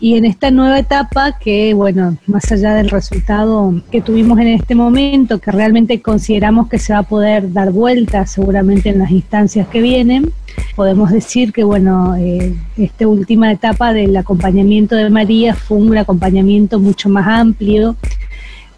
y 0.00 0.16
en 0.16 0.24
esta 0.24 0.50
nueva 0.50 0.78
etapa 0.78 1.38
que, 1.38 1.74
bueno, 1.74 2.16
más 2.26 2.50
allá 2.50 2.74
del 2.74 2.88
resultado 2.88 3.74
que 3.90 4.00
tuvimos 4.00 4.38
en 4.38 4.48
este 4.48 4.74
momento, 4.74 5.38
que 5.38 5.50
realmente 5.50 6.00
consideramos 6.00 6.68
que 6.68 6.78
se 6.78 6.94
va 6.94 7.00
a 7.00 7.02
poder 7.02 7.52
dar 7.52 7.70
vuelta 7.70 8.26
seguramente 8.26 8.88
en 8.88 8.98
las 8.98 9.10
instancias 9.10 9.68
que 9.68 9.82
vienen, 9.82 10.32
podemos 10.74 11.10
decir 11.10 11.52
que, 11.52 11.64
bueno, 11.64 12.16
eh, 12.16 12.56
esta 12.78 13.06
última 13.06 13.52
etapa 13.52 13.92
del 13.92 14.16
acompañamiento 14.16 14.96
de 14.96 15.10
María 15.10 15.54
fue 15.54 15.76
un 15.76 15.96
acompañamiento 15.96 16.80
mucho 16.80 17.10
más 17.10 17.26
amplio. 17.26 17.94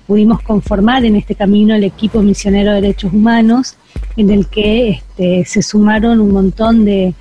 Pudimos 0.09 0.43
conformar 0.43 1.05
en 1.05 1.15
este 1.15 1.37
camino 1.37 1.77
el 1.77 1.85
equipo 1.85 2.21
misionero 2.21 2.73
de 2.73 2.81
derechos 2.81 3.13
humanos, 3.13 3.77
en 4.17 4.31
el 4.31 4.49
que 4.49 4.91
este, 4.91 5.45
se 5.45 5.63
sumaron 5.63 6.21
un 6.21 6.33
montón 6.33 6.85
de 6.85 7.15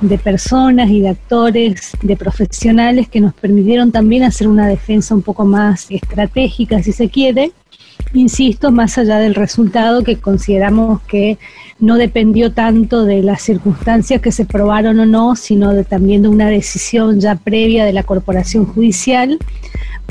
de 0.00 0.18
personas 0.18 0.90
y 0.90 1.00
de 1.00 1.08
actores, 1.10 1.92
de 2.02 2.16
profesionales 2.16 3.08
que 3.08 3.20
nos 3.20 3.34
permitieron 3.34 3.92
también 3.92 4.24
hacer 4.24 4.48
una 4.48 4.68
defensa 4.68 5.14
un 5.14 5.22
poco 5.22 5.44
más 5.44 5.86
estratégica, 5.90 6.82
si 6.82 6.92
se 6.92 7.08
quiere, 7.08 7.52
insisto, 8.12 8.70
más 8.70 8.98
allá 8.98 9.18
del 9.18 9.34
resultado 9.34 10.04
que 10.04 10.16
consideramos 10.16 11.00
que 11.02 11.38
no 11.78 11.96
dependió 11.96 12.52
tanto 12.52 13.04
de 13.04 13.22
las 13.22 13.42
circunstancias 13.42 14.20
que 14.20 14.32
se 14.32 14.44
probaron 14.44 14.98
o 15.00 15.06
no, 15.06 15.36
sino 15.36 15.72
de, 15.72 15.84
también 15.84 16.22
de 16.22 16.28
una 16.28 16.48
decisión 16.48 17.20
ya 17.20 17.36
previa 17.36 17.84
de 17.84 17.92
la 17.92 18.02
corporación 18.02 18.66
judicial 18.66 19.38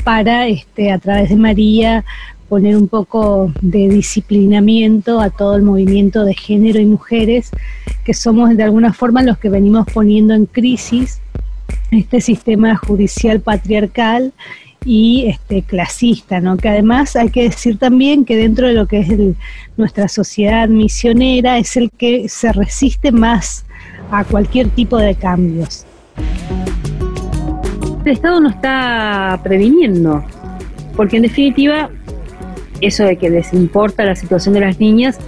para, 0.04 0.46
este, 0.46 0.92
a 0.92 0.98
través 0.98 1.30
de 1.30 1.36
María, 1.36 2.04
poner 2.48 2.76
un 2.76 2.88
poco 2.88 3.52
de 3.60 3.88
disciplinamiento 3.88 5.20
a 5.20 5.30
todo 5.30 5.56
el 5.56 5.62
movimiento 5.62 6.24
de 6.24 6.34
género 6.34 6.80
y 6.80 6.86
mujeres, 6.86 7.50
que 8.04 8.14
somos 8.14 8.56
de 8.56 8.62
alguna 8.62 8.92
forma 8.92 9.22
los 9.22 9.38
que 9.38 9.48
venimos 9.48 9.86
poniendo 9.92 10.34
en 10.34 10.46
crisis 10.46 11.20
este 11.90 12.20
sistema 12.20 12.76
judicial 12.76 13.40
patriarcal 13.40 14.32
y 14.84 15.26
este 15.26 15.62
clasista, 15.62 16.40
¿no? 16.40 16.56
Que 16.56 16.68
además 16.68 17.16
hay 17.16 17.30
que 17.30 17.44
decir 17.44 17.78
también 17.78 18.24
que 18.24 18.36
dentro 18.36 18.68
de 18.68 18.74
lo 18.74 18.86
que 18.86 19.00
es 19.00 19.08
nuestra 19.76 20.08
sociedad 20.08 20.68
misionera 20.68 21.58
es 21.58 21.76
el 21.76 21.90
que 21.90 22.28
se 22.28 22.52
resiste 22.52 23.10
más 23.10 23.66
a 24.10 24.24
cualquier 24.24 24.68
tipo 24.68 24.96
de 24.98 25.14
cambios. 25.16 25.84
el 28.04 28.12
Estado 28.12 28.40
no 28.40 28.48
está 28.50 29.40
previniendo, 29.42 30.24
porque 30.94 31.16
en 31.16 31.22
definitiva 31.22 31.90
eso 32.80 33.04
de 33.04 33.16
que 33.16 33.30
les 33.30 33.52
importa 33.52 34.04
la 34.04 34.16
situación 34.16 34.54
de 34.54 34.60
las 34.60 34.78
niñas 34.80 35.18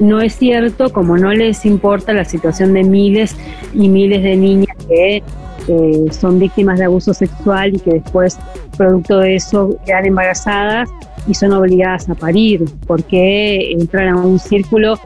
no 0.00 0.20
es 0.20 0.36
cierto, 0.36 0.92
como 0.92 1.16
no 1.16 1.32
les 1.32 1.64
importa 1.64 2.12
la 2.12 2.24
situación 2.24 2.72
de 2.72 2.82
miles 2.82 3.36
y 3.72 3.88
miles 3.88 4.22
de 4.22 4.36
niñas 4.36 4.76
que 4.88 5.22
eh, 5.68 6.04
son 6.10 6.38
víctimas 6.38 6.78
de 6.78 6.86
abuso 6.86 7.14
sexual 7.14 7.76
y 7.76 7.78
que 7.78 7.92
después, 7.94 8.38
producto 8.76 9.18
de 9.18 9.36
eso, 9.36 9.78
quedan 9.86 10.06
embarazadas 10.06 10.90
y 11.26 11.34
son 11.34 11.52
obligadas 11.52 12.08
a 12.10 12.14
parir, 12.14 12.64
porque 12.86 13.72
entran 13.72 14.08
a 14.08 14.16
un 14.16 14.38
círculo 14.38 14.98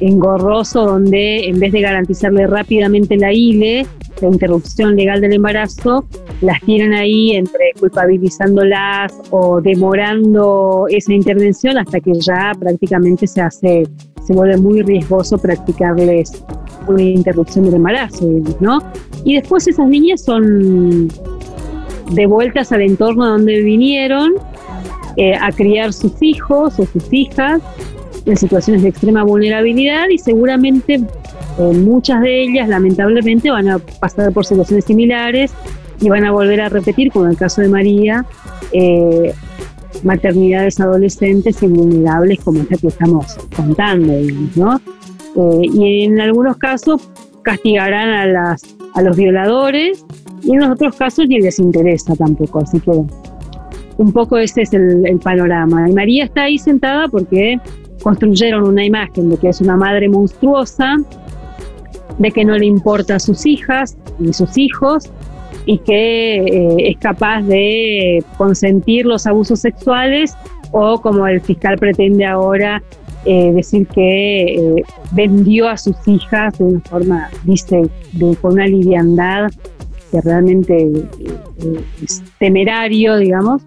engorroso 0.00 0.84
donde 0.84 1.46
en 1.46 1.58
vez 1.60 1.72
de 1.72 1.80
garantizarle 1.80 2.46
rápidamente 2.46 3.16
la 3.16 3.32
ILE, 3.32 3.86
la 4.20 4.28
interrupción 4.28 4.96
legal 4.96 5.20
del 5.20 5.34
embarazo, 5.34 6.04
las 6.40 6.60
tienen 6.62 6.94
ahí 6.94 7.32
entre 7.32 7.72
culpabilizándolas 7.78 9.12
o 9.30 9.60
demorando 9.60 10.86
esa 10.88 11.12
intervención 11.12 11.78
hasta 11.78 12.00
que 12.00 12.12
ya 12.14 12.52
prácticamente 12.58 13.26
se 13.26 13.40
hace, 13.40 13.84
se 14.24 14.32
vuelve 14.32 14.56
muy 14.56 14.82
riesgoso 14.82 15.38
practicarles 15.38 16.42
una 16.86 17.02
interrupción 17.02 17.66
del 17.66 17.74
embarazo, 17.74 18.26
¿no? 18.60 18.78
Y 19.24 19.36
después 19.36 19.68
esas 19.68 19.86
niñas 19.88 20.24
son 20.24 21.08
devueltas 22.12 22.72
al 22.72 22.82
entorno 22.82 23.26
donde 23.26 23.62
vinieron 23.62 24.32
eh, 25.16 25.34
a 25.34 25.52
criar 25.52 25.92
sus 25.92 26.12
hijos 26.22 26.78
o 26.78 26.86
sus 26.86 27.12
hijas 27.12 27.60
en 28.30 28.36
situaciones 28.36 28.82
de 28.82 28.88
extrema 28.88 29.22
vulnerabilidad 29.22 30.08
y 30.08 30.18
seguramente 30.18 30.94
eh, 30.94 31.62
muchas 31.74 32.20
de 32.22 32.42
ellas 32.42 32.68
lamentablemente 32.68 33.50
van 33.50 33.68
a 33.68 33.78
pasar 33.78 34.32
por 34.32 34.46
situaciones 34.46 34.84
similares 34.84 35.52
y 36.00 36.08
van 36.08 36.24
a 36.24 36.32
volver 36.32 36.60
a 36.60 36.68
repetir, 36.68 37.12
como 37.12 37.26
en 37.26 37.32
el 37.32 37.36
caso 37.36 37.60
de 37.60 37.68
María, 37.68 38.24
eh, 38.72 39.34
maternidades 40.02 40.80
adolescentes 40.80 41.62
y 41.62 41.66
vulnerables 41.66 42.40
como 42.40 42.60
esta 42.60 42.76
que 42.76 42.86
estamos 42.88 43.36
contando, 43.54 44.12
¿no? 44.56 44.80
Eh, 45.36 45.68
y 45.74 46.04
en 46.04 46.20
algunos 46.20 46.56
casos 46.56 47.08
castigarán 47.42 48.08
a, 48.08 48.26
las, 48.26 48.76
a 48.94 49.02
los 49.02 49.16
violadores 49.16 50.04
y 50.42 50.54
en 50.54 50.60
los 50.60 50.70
otros 50.70 50.96
casos 50.96 51.28
ni 51.28 51.40
les 51.40 51.58
interesa 51.58 52.14
tampoco, 52.16 52.60
así 52.60 52.80
que 52.80 52.90
un 52.90 54.12
poco 54.12 54.38
ese 54.38 54.62
es 54.62 54.72
el, 54.72 55.06
el 55.06 55.18
panorama. 55.18 55.88
Y 55.88 55.92
María 55.92 56.24
está 56.24 56.44
ahí 56.44 56.58
sentada 56.58 57.08
porque 57.08 57.60
construyeron 58.02 58.64
una 58.64 58.84
imagen 58.84 59.30
de 59.30 59.36
que 59.36 59.48
es 59.48 59.60
una 59.60 59.76
madre 59.76 60.08
monstruosa, 60.08 60.96
de 62.18 62.30
que 62.30 62.44
no 62.44 62.56
le 62.56 62.66
importa 62.66 63.16
a 63.16 63.18
sus 63.18 63.46
hijas 63.46 63.96
ni 64.18 64.32
sus 64.32 64.56
hijos 64.58 65.10
y 65.66 65.78
que 65.78 66.36
eh, 66.36 66.90
es 66.90 66.98
capaz 66.98 67.42
de 67.42 68.22
consentir 68.36 69.06
los 69.06 69.26
abusos 69.26 69.60
sexuales 69.60 70.34
o 70.72 71.00
como 71.00 71.26
el 71.26 71.40
fiscal 71.40 71.76
pretende 71.78 72.24
ahora 72.24 72.82
eh, 73.24 73.52
decir 73.52 73.86
que 73.88 74.54
eh, 74.54 74.84
vendió 75.12 75.68
a 75.68 75.76
sus 75.76 75.96
hijas 76.06 76.58
de 76.58 76.64
una 76.64 76.80
forma, 76.80 77.30
dice, 77.44 77.82
de, 78.12 78.36
con 78.36 78.54
una 78.54 78.66
liviandad 78.66 79.50
que 80.10 80.20
realmente 80.20 80.90
es 82.02 82.22
temerario, 82.38 83.16
digamos, 83.18 83.62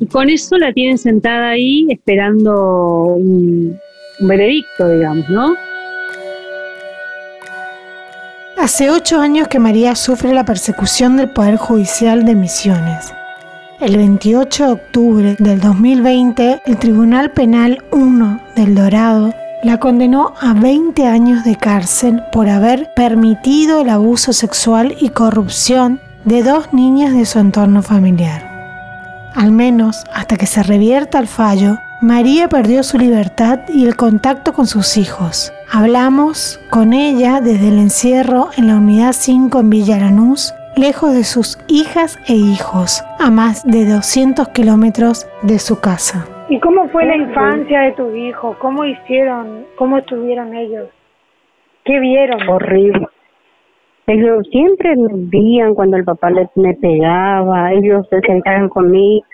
y 0.00 0.06
con 0.06 0.30
eso 0.30 0.56
la 0.56 0.72
tienen 0.72 0.98
sentada 0.98 1.50
ahí 1.50 1.86
esperando 1.90 3.16
un, 3.16 3.78
veredicto, 4.20 4.88
digamos, 4.88 5.28
¿no? 5.28 5.54
Hace 8.58 8.90
ocho 8.90 9.20
años 9.20 9.48
que 9.48 9.58
María 9.58 9.94
sufre 9.94 10.34
la 10.34 10.44
persecución 10.44 11.16
del 11.16 11.30
Poder 11.30 11.56
Judicial 11.56 12.24
de 12.24 12.34
Misiones. 12.34 13.14
El 13.80 13.96
28 13.96 14.66
de 14.66 14.72
octubre 14.72 15.36
del 15.38 15.60
2020, 15.60 16.62
el 16.66 16.76
Tribunal 16.76 17.32
Penal 17.32 17.82
1 17.92 18.40
del 18.56 18.74
Dorado 18.74 19.34
la 19.62 19.78
condenó 19.78 20.34
a 20.40 20.54
20 20.54 21.06
años 21.06 21.44
de 21.44 21.56
cárcel 21.56 22.22
por 22.32 22.48
haber 22.48 22.90
permitido 22.94 23.80
el 23.80 23.88
abuso 23.88 24.32
sexual 24.32 24.94
y 25.00 25.10
corrupción 25.10 26.00
de 26.24 26.42
dos 26.42 26.72
niñas 26.72 27.14
de 27.14 27.24
su 27.24 27.38
entorno 27.38 27.82
familiar. 27.82 28.49
Al 29.34 29.52
menos 29.52 30.04
hasta 30.12 30.36
que 30.36 30.46
se 30.46 30.62
revierta 30.62 31.18
el 31.18 31.26
fallo, 31.26 31.76
María 32.02 32.48
perdió 32.48 32.82
su 32.82 32.98
libertad 32.98 33.60
y 33.68 33.86
el 33.86 33.94
contacto 33.96 34.52
con 34.52 34.66
sus 34.66 34.96
hijos. 34.96 35.52
Hablamos 35.70 36.58
con 36.70 36.92
ella 36.92 37.40
desde 37.40 37.68
el 37.68 37.78
encierro 37.78 38.48
en 38.56 38.68
la 38.68 38.76
unidad 38.76 39.12
5 39.12 39.60
en 39.60 39.70
Villaranús, 39.70 40.54
lejos 40.76 41.14
de 41.14 41.24
sus 41.24 41.58
hijas 41.68 42.18
e 42.26 42.34
hijos, 42.34 43.04
a 43.18 43.30
más 43.30 43.64
de 43.64 43.84
200 43.84 44.48
kilómetros 44.48 45.28
de 45.42 45.58
su 45.58 45.80
casa. 45.80 46.26
¿Y 46.48 46.58
cómo 46.58 46.88
fue 46.88 47.04
la 47.04 47.16
infancia 47.16 47.82
de 47.82 47.92
tus 47.92 48.14
hijos? 48.16 48.56
¿Cómo 48.58 48.84
hicieron? 48.84 49.66
¿Cómo 49.76 49.98
estuvieron 49.98 50.54
ellos? 50.54 50.88
¿Qué 51.84 52.00
vieron? 52.00 52.48
Horrible. 52.48 53.06
Ellos 54.12 54.44
siempre 54.50 54.96
me 54.96 55.08
veían 55.30 55.72
cuando 55.72 55.96
el 55.96 56.02
papá 56.02 56.30
les, 56.30 56.48
me 56.56 56.74
pegaba, 56.74 57.72
ellos 57.72 58.04
se 58.10 58.20
sentaban 58.22 58.68
conmigo, 58.68 59.24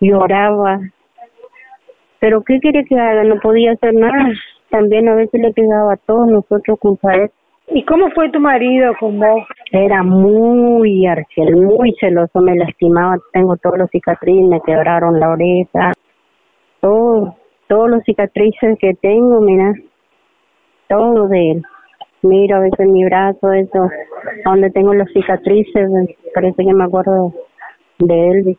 lloraba. 0.00 0.80
Pero 2.18 2.40
¿qué 2.40 2.58
quiere 2.60 2.82
que 2.86 2.98
haga? 2.98 3.24
No 3.24 3.38
podía 3.40 3.72
hacer 3.72 3.92
nada. 3.92 4.32
También 4.70 5.06
a 5.10 5.16
veces 5.16 5.38
le 5.38 5.52
pegaba 5.52 5.92
a 5.92 5.96
todos 5.98 6.28
nosotros 6.28 6.78
culpa 6.80 7.12
él. 7.12 7.30
¿Y 7.68 7.84
cómo 7.84 8.08
fue 8.12 8.30
tu 8.30 8.40
marido 8.40 8.94
con 8.98 9.20
vos? 9.20 9.44
Era 9.70 10.02
muy 10.02 11.06
arciel, 11.06 11.54
muy 11.54 11.94
celoso, 12.00 12.40
me 12.40 12.56
lastimaba, 12.56 13.18
tengo 13.34 13.58
todos 13.58 13.76
los 13.80 13.90
cicatrices, 13.90 14.48
me 14.48 14.62
quebraron 14.62 15.20
la 15.20 15.28
oreja, 15.28 15.92
todo, 16.80 17.36
todos 17.68 17.90
los 17.90 18.02
cicatrices 18.04 18.78
que 18.78 18.94
tengo, 18.94 19.42
mira, 19.42 19.74
todo 20.88 21.28
de 21.28 21.50
él 21.50 21.62
miro 22.22 22.56
a 22.56 22.60
veces 22.60 22.86
mi 22.88 23.04
brazo, 23.04 23.52
eso, 23.52 23.88
donde 24.44 24.70
tengo 24.70 24.94
las 24.94 25.08
cicatrices, 25.12 25.90
parece 26.34 26.64
que 26.64 26.74
me 26.74 26.84
acuerdo 26.84 27.32
de 27.98 28.30
él. 28.30 28.58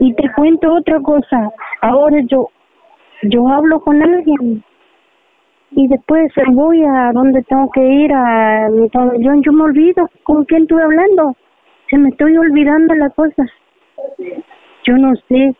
Y 0.00 0.12
te 0.14 0.30
cuento 0.32 0.74
otra 0.74 1.00
cosa, 1.00 1.52
ahora 1.80 2.20
yo, 2.28 2.48
yo 3.22 3.48
hablo 3.48 3.80
con 3.80 4.02
alguien 4.02 4.64
y 5.76 5.88
después 5.88 6.32
voy 6.52 6.82
a 6.84 7.12
donde 7.12 7.42
tengo 7.42 7.68
que 7.72 7.84
ir, 7.84 8.12
a 8.12 8.68
mi 8.70 8.88
pabellón, 8.88 9.42
yo 9.42 9.52
me 9.52 9.64
olvido 9.64 10.08
con 10.22 10.44
quién 10.44 10.62
estoy 10.62 10.82
hablando, 10.82 11.36
se 11.90 11.98
me 11.98 12.10
estoy 12.10 12.36
olvidando 12.36 12.94
las 12.94 13.12
cosas. 13.14 13.50
Yo 14.86 14.96
no 14.96 15.14
sé, 15.28 15.54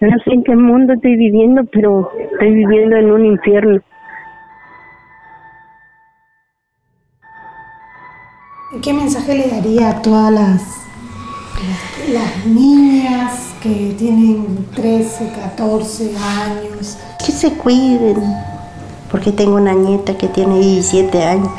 no 0.00 0.18
sé 0.24 0.32
en 0.32 0.44
qué 0.44 0.56
mundo 0.56 0.94
estoy 0.94 1.16
viviendo, 1.16 1.64
pero 1.70 2.10
estoy 2.16 2.54
viviendo 2.54 2.96
en 2.96 3.10
un 3.10 3.26
infierno. 3.26 3.80
¿Qué 8.80 8.94
mensaje 8.94 9.34
le 9.34 9.48
daría 9.48 9.90
a 9.90 10.00
todas 10.00 10.32
las, 10.32 10.62
niñas 12.46 13.50
que 13.62 13.94
tienen 13.98 14.66
13, 14.74 15.30
14 15.30 16.16
años? 16.16 16.96
Que 17.24 17.32
se 17.32 17.52
cuiden, 17.52 18.16
porque 19.10 19.30
tengo 19.30 19.56
una 19.56 19.74
nieta 19.74 20.16
que 20.16 20.26
tiene 20.26 20.58
17 20.58 21.22
años. 21.22 21.50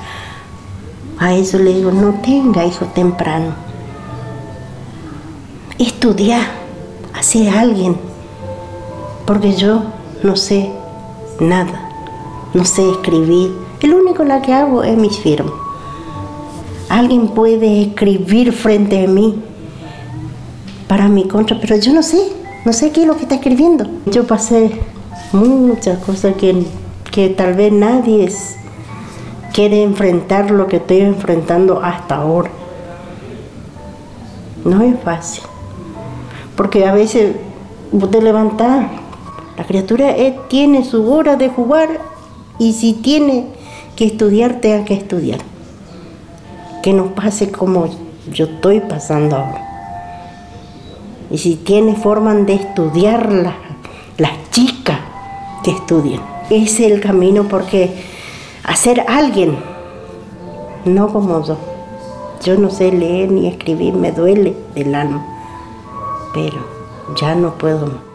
A 1.19 1.35
eso 1.35 1.59
le 1.59 1.75
digo, 1.75 1.91
no 1.91 2.15
tenga 2.15 2.65
hijo 2.65 2.85
temprano. 2.87 3.53
Estudia, 5.77 6.39
hace 7.13 7.47
alguien, 7.47 7.95
porque 9.27 9.53
yo 9.53 9.83
no 10.23 10.35
sé 10.35 10.71
nada, 11.39 11.91
no 12.55 12.65
sé 12.65 12.89
escribir. 12.89 13.55
El 13.81 13.93
único 13.93 14.23
la 14.23 14.41
que 14.41 14.51
hago 14.51 14.83
es 14.83 14.97
mis 14.97 15.19
firmas. 15.19 15.62
Alguien 16.93 17.29
puede 17.29 17.81
escribir 17.81 18.53
frente 18.53 19.03
a 19.03 19.07
mí 19.07 19.41
para 20.87 21.07
mi 21.07 21.27
contra, 21.27 21.59
pero 21.59 21.75
yo 21.75 21.91
no 21.91 22.03
sé, 22.03 22.19
no 22.65 22.71
sé 22.71 22.91
qué 22.91 23.01
es 23.01 23.07
lo 23.07 23.15
que 23.15 23.23
está 23.23 23.33
escribiendo. 23.33 23.87
Yo 24.05 24.27
pasé 24.27 24.79
muchas 25.31 25.97
cosas 26.03 26.35
que, 26.35 26.67
que 27.11 27.29
tal 27.29 27.55
vez 27.55 27.73
nadie 27.73 28.31
quiere 29.53 29.81
enfrentar 29.81 30.51
lo 30.51 30.67
que 30.67 30.75
estoy 30.75 30.99
enfrentando 30.99 31.81
hasta 31.81 32.17
ahora. 32.17 32.51
No 34.63 34.83
es 34.83 34.93
fácil, 34.99 35.41
porque 36.55 36.85
a 36.85 36.93
veces 36.93 37.37
vos 37.91 38.11
te 38.11 38.21
levantás, 38.21 38.85
la 39.57 39.63
criatura 39.63 40.13
tiene 40.47 40.85
su 40.85 41.11
hora 41.11 41.37
de 41.37 41.49
jugar 41.49 41.89
y 42.59 42.73
si 42.73 42.93
tiene 42.93 43.47
que 43.95 44.05
estudiar, 44.05 44.61
tenga 44.61 44.85
que 44.85 44.93
estudiar 44.93 45.52
que 46.83 46.93
no 46.93 47.15
pase 47.15 47.49
como 47.49 47.87
yo 48.31 48.45
estoy 48.45 48.81
pasando 48.81 49.37
ahora. 49.37 49.65
Y 51.31 51.37
si 51.39 51.55
tiene 51.55 51.95
forma 51.95 52.35
de 52.35 52.53
estudiar 52.55 53.31
las 54.17 54.51
chicas 54.51 54.99
que 55.63 55.71
estudien. 55.71 56.19
Ese 56.49 56.85
es 56.85 56.91
el 56.91 56.99
camino 57.01 57.47
porque 57.47 58.03
hacer 58.63 59.05
alguien, 59.07 59.57
no 60.85 61.07
como 61.07 61.43
yo, 61.43 61.57
yo 62.43 62.57
no 62.57 62.69
sé 62.69 62.91
leer 62.91 63.31
ni 63.31 63.47
escribir, 63.47 63.93
me 63.93 64.11
duele 64.11 64.53
el 64.75 64.93
alma, 64.93 65.25
pero 66.33 66.57
ya 67.15 67.33
no 67.33 67.53
puedo. 67.53 68.12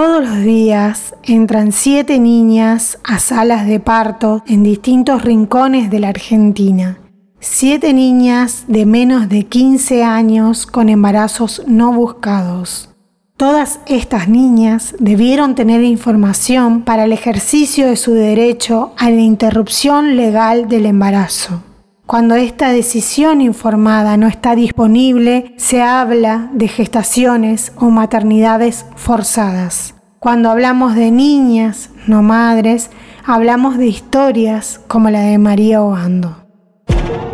Todos 0.00 0.22
los 0.24 0.44
días 0.44 1.16
entran 1.24 1.72
siete 1.72 2.20
niñas 2.20 3.00
a 3.02 3.18
salas 3.18 3.66
de 3.66 3.80
parto 3.80 4.44
en 4.46 4.62
distintos 4.62 5.22
rincones 5.22 5.90
de 5.90 5.98
la 5.98 6.10
Argentina. 6.10 7.00
Siete 7.40 7.92
niñas 7.92 8.66
de 8.68 8.86
menos 8.86 9.28
de 9.28 9.46
15 9.46 10.04
años 10.04 10.66
con 10.66 10.88
embarazos 10.88 11.64
no 11.66 11.92
buscados. 11.92 12.90
Todas 13.36 13.80
estas 13.86 14.28
niñas 14.28 14.94
debieron 15.00 15.56
tener 15.56 15.82
información 15.82 16.82
para 16.82 17.02
el 17.02 17.12
ejercicio 17.12 17.88
de 17.88 17.96
su 17.96 18.14
derecho 18.14 18.92
a 18.98 19.10
la 19.10 19.20
interrupción 19.20 20.16
legal 20.16 20.68
del 20.68 20.86
embarazo. 20.86 21.64
Cuando 22.08 22.36
esta 22.36 22.72
decisión 22.72 23.42
informada 23.42 24.16
no 24.16 24.28
está 24.28 24.54
disponible, 24.54 25.52
se 25.58 25.82
habla 25.82 26.48
de 26.54 26.66
gestaciones 26.66 27.72
o 27.76 27.90
maternidades 27.90 28.86
forzadas. 28.96 29.94
Cuando 30.18 30.48
hablamos 30.48 30.94
de 30.94 31.10
niñas, 31.10 31.90
no 32.06 32.22
madres, 32.22 32.88
hablamos 33.26 33.76
de 33.76 33.88
historias 33.88 34.80
como 34.88 35.10
la 35.10 35.20
de 35.20 35.36
María 35.36 35.82
Obando. 35.82 36.34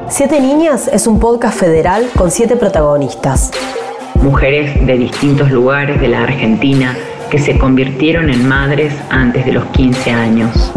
Siete 0.08 0.40
Niñas 0.40 0.90
es 0.92 1.06
un 1.06 1.20
podcast 1.20 1.56
federal 1.56 2.08
con 2.18 2.32
siete 2.32 2.56
protagonistas. 2.56 3.52
Mujeres 4.24 4.84
de 4.84 4.98
distintos 4.98 5.52
lugares 5.52 6.00
de 6.00 6.08
la 6.08 6.24
Argentina 6.24 6.96
que 7.30 7.38
se 7.38 7.56
convirtieron 7.58 8.28
en 8.28 8.48
madres 8.48 8.92
antes 9.08 9.46
de 9.46 9.52
los 9.52 9.66
15 9.66 10.10
años. 10.10 10.72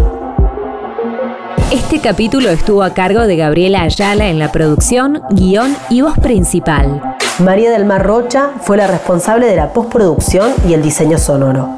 Este 1.71 1.99
capítulo 1.99 2.49
estuvo 2.49 2.81
a 2.81 2.93
cargo 2.93 3.27
de 3.27 3.35
Gabriela 3.35 3.81
Ayala 3.81 4.29
en 4.29 4.39
la 4.39 4.53
producción, 4.53 5.21
guion 5.31 5.75
y 5.89 5.99
voz 5.99 6.17
principal. 6.17 7.01
María 7.39 7.69
del 7.71 7.83
Mar 7.83 8.05
Rocha 8.05 8.51
fue 8.61 8.77
la 8.77 8.87
responsable 8.87 9.47
de 9.47 9.57
la 9.57 9.73
postproducción 9.73 10.53
y 10.65 10.73
el 10.73 10.81
diseño 10.81 11.17
sonoro. 11.17 11.75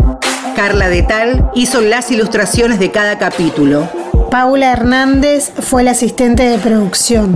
Carla 0.56 0.90
de 0.90 1.02
Tal 1.02 1.50
hizo 1.56 1.82
las 1.82 2.12
ilustraciones 2.12 2.78
de 2.78 2.92
cada 2.92 3.18
capítulo. 3.18 3.90
Paula 4.30 4.72
Hernández 4.74 5.52
fue 5.60 5.84
la 5.84 5.92
asistente 5.92 6.44
de 6.44 6.60
producción. 6.60 7.36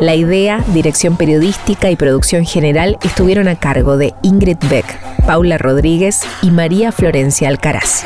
La 0.00 0.16
idea, 0.16 0.58
dirección 0.72 1.16
periodística 1.16 1.88
y 1.88 1.94
producción 1.94 2.44
general 2.44 2.98
estuvieron 3.04 3.46
a 3.46 3.54
cargo 3.54 3.96
de 3.96 4.12
Ingrid 4.22 4.58
Beck, 4.68 4.86
Paula 5.24 5.56
Rodríguez 5.56 6.22
y 6.42 6.50
María 6.50 6.90
Florencia 6.90 7.48
Alcaraz. 7.48 8.04